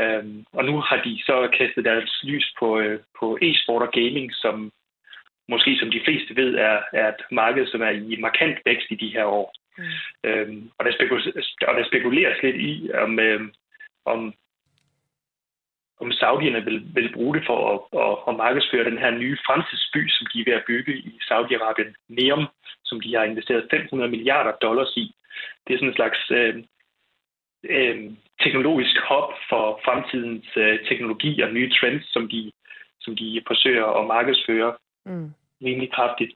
[0.00, 4.34] Øh, og nu har de så kastet deres lys på, øh, på e-sport og gaming,
[4.34, 4.72] som
[5.48, 8.94] måske som de fleste ved, er, er et marked, som er i markant vækst i
[8.94, 9.54] de her år.
[9.78, 9.84] Mm.
[10.24, 13.40] Øhm, og, der spekuleres, og der spekuleres lidt i, om, øh,
[14.04, 14.34] om,
[16.04, 20.02] om saudierne vil, vil bruge det for at, at, at markedsføre den her nye fremtidsby,
[20.08, 22.44] som de er ved at bygge i Saudi-Arabien, Neom,
[22.84, 25.14] som de har investeret 500 milliarder dollars i.
[25.64, 26.54] Det er sådan en slags øh,
[27.76, 27.96] øh,
[28.44, 32.52] teknologisk hop for fremtidens øh, teknologi og nye trends, som de,
[33.00, 34.74] som de forsøger at markedsføre
[35.06, 35.30] mm.
[35.64, 36.32] rimelig kraftigt.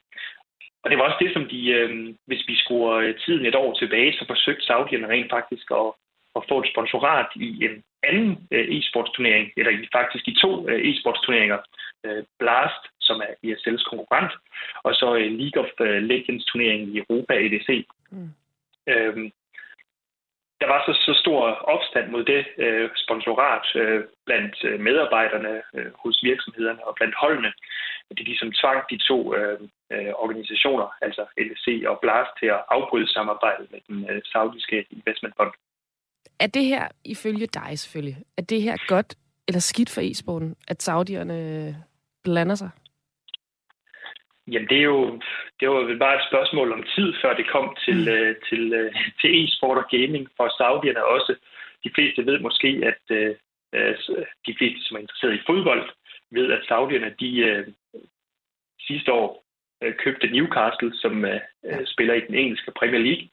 [0.83, 4.13] Og det var også det, som de, øh, hvis vi skruer tiden et år tilbage,
[4.13, 5.91] så forsøgte Saudierne rent faktisk at,
[6.39, 10.79] at få et sponsorat i en anden øh, e-sportsturnering, eller i, faktisk i to øh,
[10.89, 11.59] e-sportsturneringer.
[12.05, 14.33] Øh, Blast, som er ESL's konkurrent,
[14.83, 15.07] og så
[15.41, 17.69] League of øh, Legends turneringen i Europa, EDC.
[18.11, 18.29] Mm.
[18.87, 19.31] Øhm,
[20.61, 21.41] der var så, så stor
[21.73, 27.51] opstand mod det øh, sponsorat øh, blandt medarbejderne øh, hos virksomhederne og blandt holdene,
[28.09, 29.59] at de ligesom tvang de to øh,
[29.93, 35.53] øh, organisationer, altså LSC og Blast, til at afbryde samarbejdet med den øh, saudiske investmentfond.
[36.39, 39.15] Er det her, ifølge dig selvfølgelig, er det her godt
[39.47, 41.75] eller skidt for e-sporten, at saudierne
[42.23, 42.69] blander sig?
[44.47, 45.19] Jamen, det er jo
[45.59, 48.93] det var vel bare et spørgsmål om tid, før det kom til, øh, til, øh,
[49.21, 51.35] til e-sport og gaming for saudierne også.
[51.83, 53.35] De fleste ved måske, at øh,
[53.73, 53.95] øh,
[54.47, 55.89] de fleste, som er interesseret i fodbold,
[56.31, 57.67] ved, at saudierne de øh,
[58.87, 59.45] sidste år
[59.83, 63.27] øh, købte Newcastle, som øh, øh, spiller i den engelske Premier League,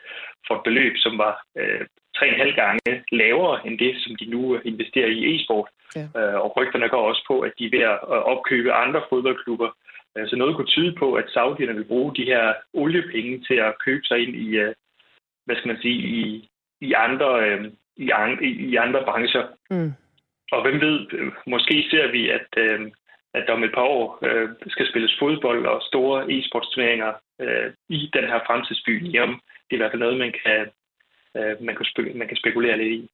[0.46, 1.86] for et beløb, som var øh,
[2.16, 5.68] 3,5 gange lavere end det, som de nu investerer i e-sport.
[5.96, 6.06] Ja.
[6.20, 7.98] Øh, og rygterne går også på, at de er ved at
[8.32, 9.70] opkøbe andre fodboldklubber.
[10.16, 13.78] Øh, Så noget kunne tyde på, at saudierne vil bruge de her oliepenge til at
[13.84, 14.74] købe sig ind i, øh,
[15.44, 16.48] hvad skal man sige, i,
[16.80, 17.30] i, andre,
[17.96, 18.10] i,
[18.68, 19.46] i, andre brancher.
[19.70, 19.92] Mm.
[20.52, 21.06] Og hvem ved,
[21.46, 22.48] måske ser vi, at,
[23.34, 24.18] at der om et par år
[24.68, 27.12] skal spilles fodbold og store e-sportsturneringer
[27.88, 29.12] i den her fremtidsby.
[29.12, 30.66] Jamen, det er i hvert fald noget, man kan,
[31.38, 33.08] øh, man kan, spe, man kan spekulere lidt i.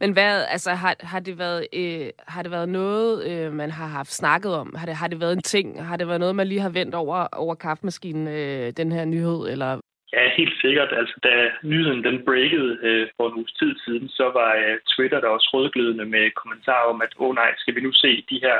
[0.00, 3.86] Men hvad, altså, har, har, det været, øh, har det været noget, øh, man har
[3.86, 4.74] haft snakket om?
[4.78, 5.84] Har det, har det været en ting?
[5.84, 9.48] Har det været noget, man lige har vendt over, over kaffemaskinen, øh, den her nyhed?
[9.52, 9.80] Eller?
[10.12, 10.90] Ja, helt sikkert.
[11.00, 15.20] Altså, da nyheden den breakede øh, for en uges tid siden, så var øh, Twitter
[15.20, 18.38] der også rødglødende med kommentarer om, at åh oh, nej, skal vi nu se de
[18.46, 18.58] her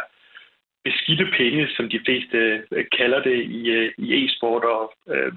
[0.84, 2.38] beskidte penge, som de fleste
[2.70, 5.32] øh, kalder det i, øh, i e-sport, og øh,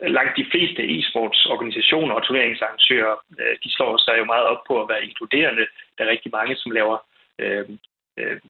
[0.00, 4.88] langt de fleste e-sportsorganisationer og turneringsarrangører, øh, de slår sig jo meget op på at
[4.88, 5.66] være inkluderende.
[5.98, 6.98] Der er rigtig mange, som laver
[7.38, 7.68] øh,
[8.18, 8.40] øh,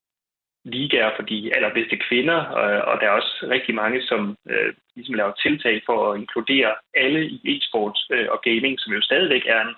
[0.65, 5.15] ligaer for de allerbedste kvinder, og, og der er også rigtig mange, som øh, ligesom
[5.15, 9.61] laver tiltag for at inkludere alle i e-sport øh, og gaming, som jo stadigvæk er
[9.61, 9.75] en,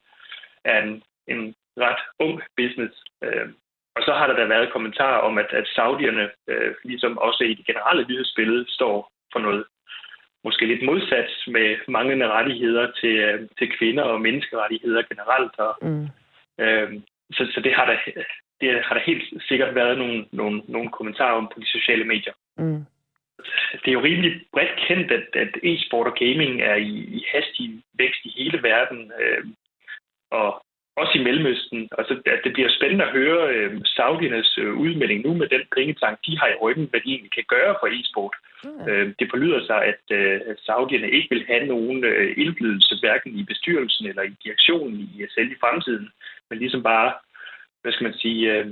[0.65, 2.95] er en, en ret ung business.
[3.25, 3.49] Øh,
[3.97, 7.55] og så har der da været kommentarer om, at, at saudierne, øh, ligesom også i
[7.55, 9.65] det generelle nyhedsbillede, står for noget
[10.45, 15.59] måske lidt modsat med manglende rettigheder til, øh, til kvinder og menneskerettigheder generelt.
[15.59, 16.09] Og, Mm.
[16.65, 17.01] øh,
[17.33, 17.97] så, så det har der
[18.61, 22.33] det har der helt sikkert været nogle, nogle, nogle kommentarer om på de sociale medier.
[22.59, 22.85] Mm.
[23.83, 27.83] Det er jo rimelig bredt kendt, at, at e-sport og gaming er i, i hastig
[27.95, 29.45] vækst i hele verden, øh,
[30.31, 30.65] og
[30.97, 31.89] også i Mellemøsten.
[31.93, 35.63] Og så, at det bliver spændende at høre øh, Saudiernes øh, udmelding nu med den
[35.77, 38.35] pengetank, de har i ryggen, hvad de egentlig kan gøre for e-sport.
[38.65, 38.89] Mm.
[38.89, 43.43] Øh, det forlyder sig, at, øh, Saudierne ikke vil have nogen øh, indflydelse, hverken i
[43.43, 46.09] bestyrelsen eller i direktionen i ESL i fremtiden,
[46.51, 47.13] men ligesom bare
[47.85, 48.67] hvad skal man sige, øh,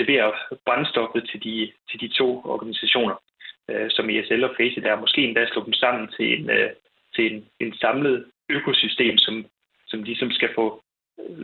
[0.00, 0.32] levere
[0.66, 3.16] brændstoffet til de, til de to organisationer,
[3.70, 5.00] øh, som ESL og Faceit er.
[5.00, 6.70] Måske endda slå dem sammen til en, øh,
[7.14, 9.46] til en, en samlet økosystem, som,
[9.86, 10.82] som ligesom skal få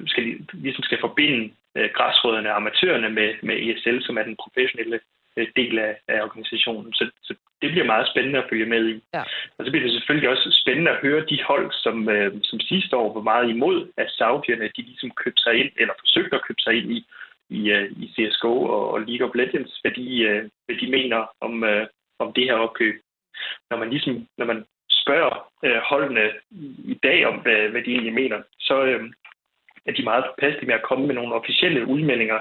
[0.07, 5.01] skal, ligesom skal forbinde øh, græsrødderne og amatørerne med, med ESL, som er den professionelle
[5.37, 6.93] øh, del af, af organisationen.
[6.93, 9.03] Så, så det bliver meget spændende at følge med i.
[9.15, 9.23] Ja.
[9.59, 12.97] Og så bliver det selvfølgelig også spændende at høre de hold, som, øh, som sidste
[12.97, 16.63] år var meget imod, at Saudierne de ligesom købte sig ind, eller forsøgte at købe
[16.63, 17.07] sig ind i,
[17.49, 21.27] i, øh, i CSGO og, og League of Legends, hvad de, øh, hvad de mener
[21.41, 21.87] om, øh,
[22.19, 23.01] om det her opkøb.
[23.71, 24.65] Når man ligesom, når man
[25.03, 26.31] spørger øh, holdene
[26.93, 29.03] i dag om, hvad, hvad de egentlig mener, så øh,
[29.87, 32.41] at de meget påpasselige med at komme med nogle officielle udmeldinger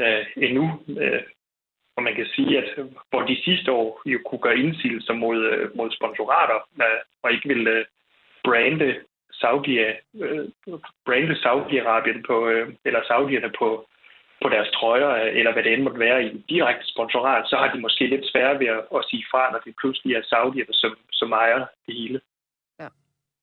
[0.00, 0.64] øh, endnu.
[1.00, 1.22] Øh,
[1.96, 2.68] og man kan sige, at
[3.10, 7.48] hvor de sidste år jo kunne gøre indsigelser mod, øh, mod sponsorater, øh, og ikke
[7.48, 7.84] ville øh,
[8.44, 9.00] brande
[9.40, 10.44] Saudi, øh,
[11.06, 13.88] brande Saudi-Arabien på, øh, eller Saudierne på,
[14.42, 17.56] på deres trøjer, øh, eller hvad det end måtte være i en direkte sponsorat, så
[17.56, 20.74] har de måske lidt sværere ved at, at sige fra, når det pludselig er Saudierne,
[20.82, 22.20] som, som ejer det hele.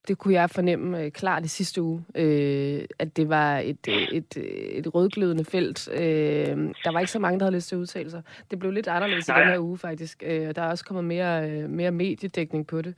[0.08, 4.08] Det kunne jeg fornemme øh, klart i sidste uge, øh, at det var et, øh,
[4.18, 4.44] et, øh,
[4.80, 5.90] et rødglødende felt.
[5.94, 8.22] Øh, der var ikke så mange, der havde lyst til at udtale sig.
[8.52, 9.38] Det blev lidt anderledes Nej.
[9.38, 10.24] i den her uge, faktisk.
[10.26, 12.94] Øh, og der er også kommet mere, øh, mere mediedækning på det,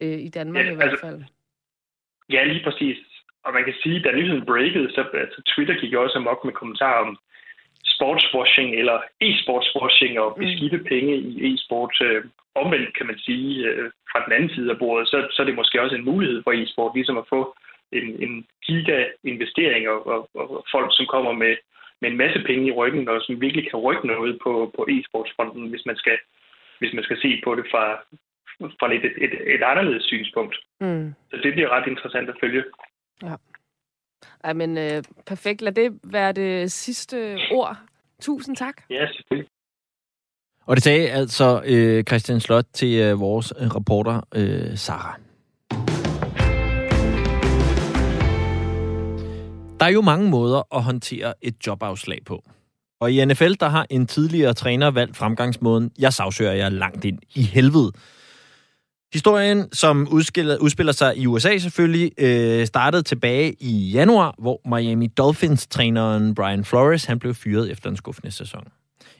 [0.00, 1.22] øh, i Danmark Ja, i hvert altså- fald.
[2.30, 2.96] Ja, lige præcis.
[3.44, 7.06] Og man kan sige, da nyheden breakede, så altså, Twitter gik også amok med kommentarer
[7.06, 7.18] om
[8.00, 8.98] sportswashing eller
[9.28, 11.94] e-sportswashing og beskidte penge i e-sport.
[12.02, 12.24] Øh,
[12.54, 15.54] omvendt kan man sige, øh, fra den anden side af bordet, så, så er det
[15.54, 17.56] måske også en mulighed for e-sport, ligesom at få
[17.92, 21.56] en, en giga-investering og, og, og folk, som kommer med,
[22.00, 25.68] med en masse penge i ryggen, og som virkelig kan rykke noget på, på e-sportsfronten,
[25.70, 26.18] hvis man skal,
[26.78, 27.84] hvis man skal se på det fra,
[28.80, 30.56] fra lidt et, et, et anderledes synspunkt.
[30.80, 31.14] Mm.
[31.30, 32.64] Så det bliver ret interessant at følge.
[33.22, 33.34] Ja.
[34.44, 35.62] Ej, men øh, perfekt.
[35.62, 37.76] Lad det være det sidste ord.
[38.20, 38.74] Tusind tak.
[38.90, 39.48] Ja, selvfølgelig.
[40.66, 45.18] Og det sagde altså øh, Christian Slot til øh, vores øh, reporter, øh, Sara.
[49.80, 52.42] Der er jo mange måder at håndtere et jobafslag på.
[53.00, 57.18] Og i NFL, der har en tidligere træner valgt fremgangsmåden, jeg sagsøger jer langt ind
[57.34, 57.92] i helvede.
[59.12, 65.06] Historien, som udspiller, udspiller sig i USA selvfølgelig, øh, startede tilbage i januar, hvor Miami
[65.06, 68.64] Dolphins-træneren Brian Flores han blev fyret efter en skuffende sæson.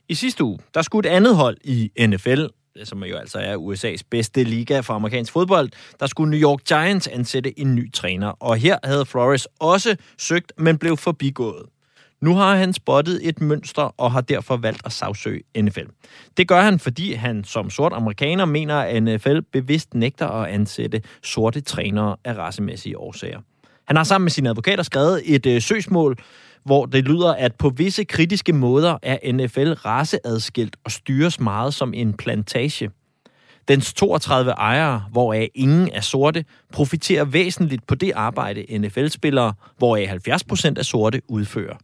[0.09, 2.43] I sidste uge, der skulle et andet hold i NFL
[2.77, 5.71] øh, som jo altså er USA's bedste liga for amerikansk fodbold,
[6.01, 8.29] der skulle New York Giants ansætte en ny træner.
[8.29, 11.67] Og her havde Flores også søgt, men blev forbigået.
[12.21, 15.87] Nu har han spottet et mønster og har derfor valgt at sagsøge NFL.
[16.37, 21.03] Det gør han, fordi han som sort amerikaner mener, at NFL bevidst nægter at ansætte
[21.23, 23.41] sorte trænere af racemæssige årsager.
[23.87, 26.17] Han har sammen med sine advokater skrevet et øh, søgsmål,
[26.65, 31.95] hvor det lyder, at på visse kritiske måder er NFL raceadskilt og styres meget som
[31.95, 32.91] en plantage.
[33.69, 40.45] Dens 32 ejere, hvoraf ingen er sorte, profiterer væsentligt på det arbejde, NFL-spillere, hvoraf 70
[40.45, 41.77] procent er sorte, udfører.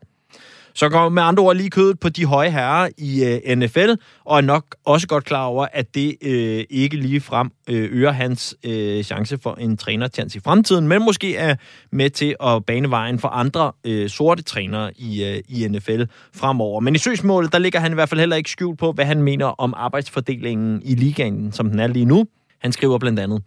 [0.76, 3.90] Så går med andre ord lige kødet på de høje herrer i øh, NFL,
[4.24, 8.12] og er nok også godt klar over, at det øh, ikke lige frem øh, øger
[8.12, 11.54] hans øh, chance for en trænerchance i fremtiden, men måske er
[11.92, 16.02] med til at bane vejen for andre øh, sorte trænere i, øh, i NFL
[16.34, 16.80] fremover.
[16.80, 19.22] Men i søgsmålet, der ligger han i hvert fald heller ikke skjult på, hvad han
[19.22, 22.26] mener om arbejdsfordelingen i ligaen, som den er lige nu.
[22.62, 23.42] Han skriver blandt andet,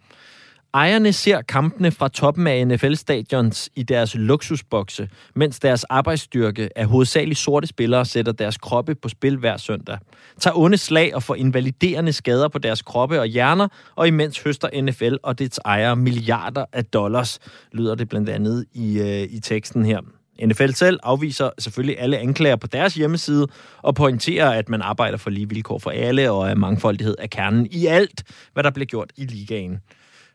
[0.74, 7.38] Ejerne ser kampene fra toppen af NFL-stadions i deres luksusbokse, mens deres arbejdsstyrke af hovedsageligt
[7.38, 9.98] sorte spillere sætter deres kroppe på spil hver søndag.
[10.40, 14.82] Tager onde slag og får invaliderende skader på deres kroppe og hjerner, og imens høster
[14.82, 17.38] NFL og dets ejere milliarder af dollars,
[17.72, 20.00] lyder det blandt andet i, øh, i teksten her.
[20.46, 23.46] NFL selv afviser selvfølgelig alle anklager på deres hjemmeside
[23.82, 27.66] og pointerer, at man arbejder for lige vilkår for alle og at mangfoldighed er kernen
[27.70, 29.80] i alt, hvad der bliver gjort i ligaen.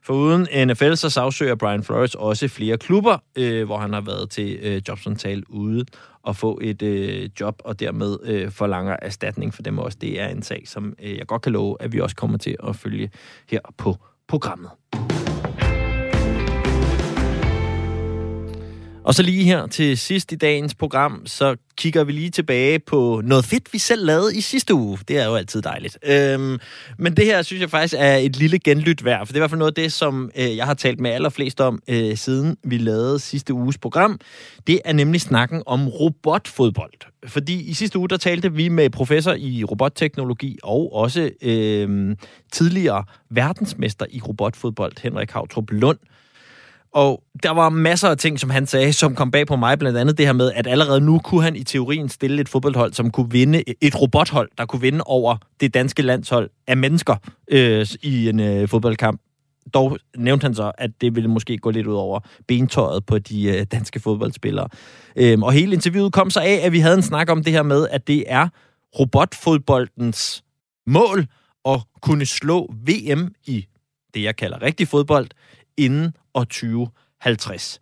[0.05, 4.29] For uden NFL, så sagsøger Brian Flores også flere klubber, øh, hvor han har været
[4.29, 5.85] til øh, jobsamtale ude
[6.23, 9.97] og få et øh, job, og dermed øh, forlanger erstatning for dem også.
[10.01, 12.55] Det er en sag, som øh, jeg godt kan love, at vi også kommer til
[12.67, 13.11] at følge
[13.49, 13.95] her på
[14.27, 14.69] programmet.
[19.05, 23.21] Og så lige her til sidst i dagens program, så kigger vi lige tilbage på
[23.25, 24.99] noget fedt, vi selv lavede i sidste uge.
[25.07, 25.97] Det er jo altid dejligt.
[26.03, 26.59] Øhm,
[26.97, 29.41] men det her synes jeg faktisk er et lille genlyt værd, for det er i
[29.41, 32.57] hvert fald noget af det, som øh, jeg har talt med allerflest om, øh, siden
[32.63, 34.19] vi lavede sidste uges program.
[34.67, 36.93] Det er nemlig snakken om robotfodbold.
[37.27, 42.15] Fordi i sidste uge, der talte vi med professor i robotteknologi og også øh,
[42.51, 45.97] tidligere verdensmester i robotfodbold, Henrik Havtrup Lund,
[46.95, 49.97] og der var masser af ting, som han sagde, som kom bag på mig, blandt
[49.97, 53.11] andet det her med, at allerede nu kunne han i teorien stille et fodboldhold, som
[53.11, 57.15] kunne vinde, et robothold, der kunne vinde over det danske landshold af mennesker
[57.47, 59.21] øh, i en øh, fodboldkamp.
[59.73, 63.43] Dog nævnte han så, at det ville måske gå lidt ud over bentøjet på de
[63.43, 64.67] øh, danske fodboldspillere.
[65.15, 67.63] Øhm, og hele interviewet kom så af, at vi havde en snak om det her
[67.63, 68.47] med, at det er
[68.99, 70.43] robotfodboldens
[70.87, 71.25] mål
[71.65, 73.65] at kunne slå VM i
[74.13, 75.27] det, jeg kalder rigtig fodbold,
[75.77, 77.79] inden og 2050.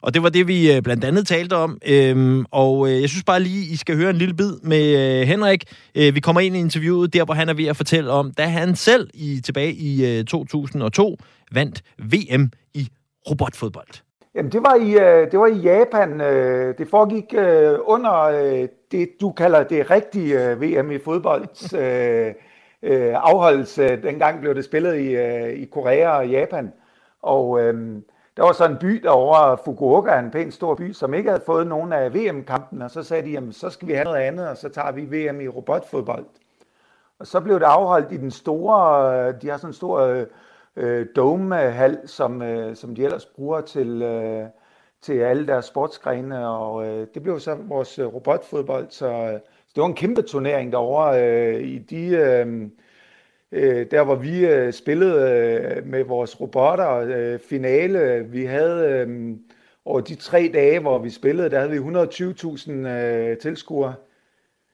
[0.00, 1.78] Og det var det, vi øh, blandt andet talte om.
[1.88, 5.26] Øhm, og øh, jeg synes bare lige, I skal høre en lille bid med øh,
[5.26, 5.64] Henrik.
[5.94, 8.42] Øh, vi kommer ind i interviewet, der hvor han er ved at fortælle om, da
[8.42, 11.16] han selv i tilbage i 2002
[11.52, 12.88] vandt VM i
[13.30, 13.88] robotfodbold.
[14.34, 14.90] Jamen, det var i,
[15.30, 16.20] det var i Japan.
[16.78, 17.24] Det foregik
[17.86, 21.48] under det, du kalder det rigtige VM i fodbold.
[23.14, 23.96] afholdelse.
[24.02, 25.16] Dengang blev det spillet i,
[25.62, 26.72] i Korea og Japan.
[27.22, 28.04] Og øhm,
[28.36, 31.66] der var så en by derovre, Fukuoka, en pænt stor by, som ikke havde fået
[31.66, 34.56] nogen af VM-kampen, og så sagde de, jamen så skal vi have noget andet, og
[34.56, 36.24] så tager vi VM i robotfodbold.
[37.18, 40.26] Og så blev det afholdt i den store, øh, de har sådan en stor øh,
[40.76, 44.46] øh, dome-hal, som, øh, som de ellers bruger til, øh,
[45.02, 49.80] til alle deres sportsgrene, og øh, det blev så vores øh, robotfodbold, så, så det
[49.80, 52.06] var en kæmpe turnering derovre øh, i de...
[52.08, 52.68] Øh,
[53.52, 59.36] øh, der hvor vi øh, spillede øh, med vores robotter, øh, finale, vi havde øh,
[59.84, 63.94] over de tre dage, hvor vi spillede, der havde vi 120.000 øh, tilskuere.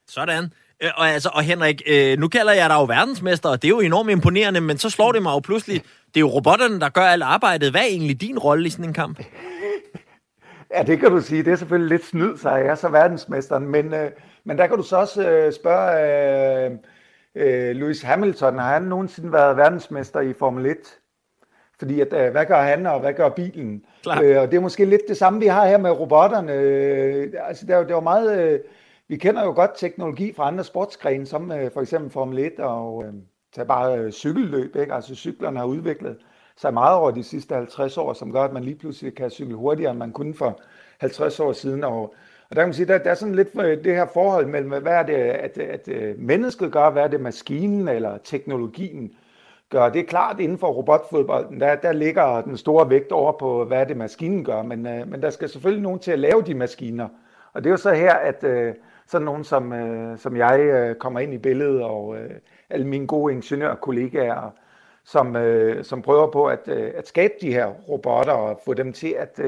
[0.09, 0.45] Sådan.
[0.83, 3.70] Øh, og, altså, og Henrik, øh, nu kalder jeg dig jo verdensmester, og det er
[3.70, 6.89] jo enormt imponerende, men så slår det mig jo pludselig, det er jo robotterne, der
[6.89, 7.70] gør alt arbejdet.
[7.70, 9.18] Hvad er egentlig din rolle i sådan en kamp?
[10.75, 11.43] ja, det kan du sige.
[11.43, 14.11] Det er selvfølgelig lidt snyd, så jeg er så verdensmesteren, men, øh,
[14.45, 16.70] men der kan du så også øh, spørge...
[16.70, 16.70] Øh,
[17.35, 20.76] øh, Lewis Hamilton, har han nogensinde været verdensmester i Formel 1?
[21.78, 23.85] Fordi at, øh, hvad gør han, og hvad gør bilen?
[24.22, 26.53] Øh, og det er måske lidt det samme, vi har her med robotterne.
[26.53, 28.53] Øh, altså, det er, det er meget...
[28.53, 28.61] Øh,
[29.09, 33.05] vi kender jo godt teknologi fra andre sportsgrene, som øh, for eksempel Formel 1 og
[33.05, 33.12] øh,
[33.55, 34.76] tag bare øh, cykelløb.
[34.76, 34.95] Ikke?
[34.95, 36.16] Altså cyklerne har udviklet
[36.57, 39.55] sig meget over de sidste 50 år, som gør, at man lige pludselig kan cykle
[39.55, 40.61] hurtigere, end man kunne for
[41.01, 41.85] 50 år siden.
[41.85, 42.14] Og
[42.51, 44.82] og der kan man sige, der, der er sådan lidt øh, det her forhold mellem,
[44.82, 49.12] hvad er det, at, at øh, mennesket gør, hvad er det maskinen eller teknologien
[49.70, 49.88] gør.
[49.88, 53.80] Det er klart, inden for robotfodbolden, der, der ligger den store vægt over på, hvad
[53.80, 56.55] er det maskinen gør, men, øh, men der skal selvfølgelig nogen til at lave de
[56.55, 57.09] maskiner.
[57.53, 58.45] Og det er jo så her, at
[59.07, 59.74] sådan nogen som,
[60.16, 62.16] som jeg kommer ind i billedet, og
[62.70, 64.51] alle mine gode ingeniørkollegaer,
[65.05, 65.36] som,
[65.82, 69.40] som prøver på at, at skabe de her robotter og få dem til at,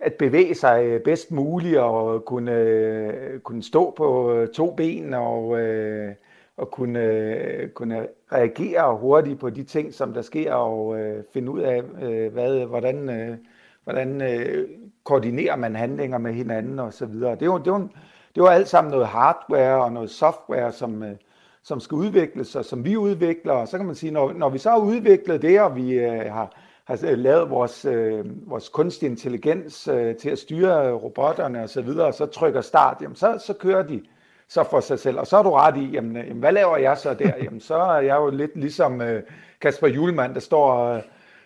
[0.00, 5.14] at bevæge sig øh, bedst muligt og kunne, øh, kunne stå på øh, to ben
[5.14, 6.14] og, øh,
[6.56, 11.50] og kunne, øh, kunne reagere hurtigt på de ting, som der sker og øh, finde
[11.50, 13.36] ud af, øh, hvad, hvordan, øh,
[13.84, 14.68] hvordan øh,
[15.04, 17.34] koordinerer man handlinger med hinanden og så videre.
[17.34, 17.88] Det er det er
[18.34, 21.16] det var alt sammen noget hardware og noget software, som, øh,
[21.62, 23.52] som skal udvikles, og som vi udvikler.
[23.52, 26.32] Og så kan man sige, når, når vi så har udviklet det, og vi øh,
[26.32, 26.52] har,
[26.88, 32.06] har lavet vores, øh, vores kunstig intelligens øh, til at styre robotterne og så videre,
[32.06, 34.00] og så trykker start, jamen så, så kører de
[34.48, 35.18] så for sig selv.
[35.18, 37.32] Og så er du ret i, jamen, jamen hvad laver jeg så der?
[37.44, 39.22] Jamen så er jeg jo lidt ligesom øh,
[39.60, 41.02] Kasper Julemand, der står øh,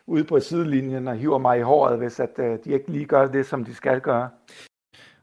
[0.06, 3.26] ude på sidelinjen og hiver mig i håret, hvis at, øh, de ikke lige gør
[3.26, 4.28] det, som de skal gøre.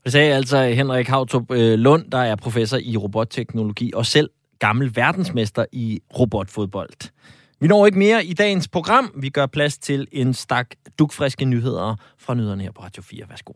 [0.04, 4.96] Det sagde altså Henrik Hautrup øh, Lund, der er professor i robotteknologi og selv gammel
[4.96, 7.12] verdensmester i robotfodbold.
[7.60, 9.12] Vi når ikke mere i dagens program.
[9.16, 13.30] Vi gør plads til en stak dukfriske nyheder fra nyhederne her på Radio 4.
[13.30, 13.54] Værsgo.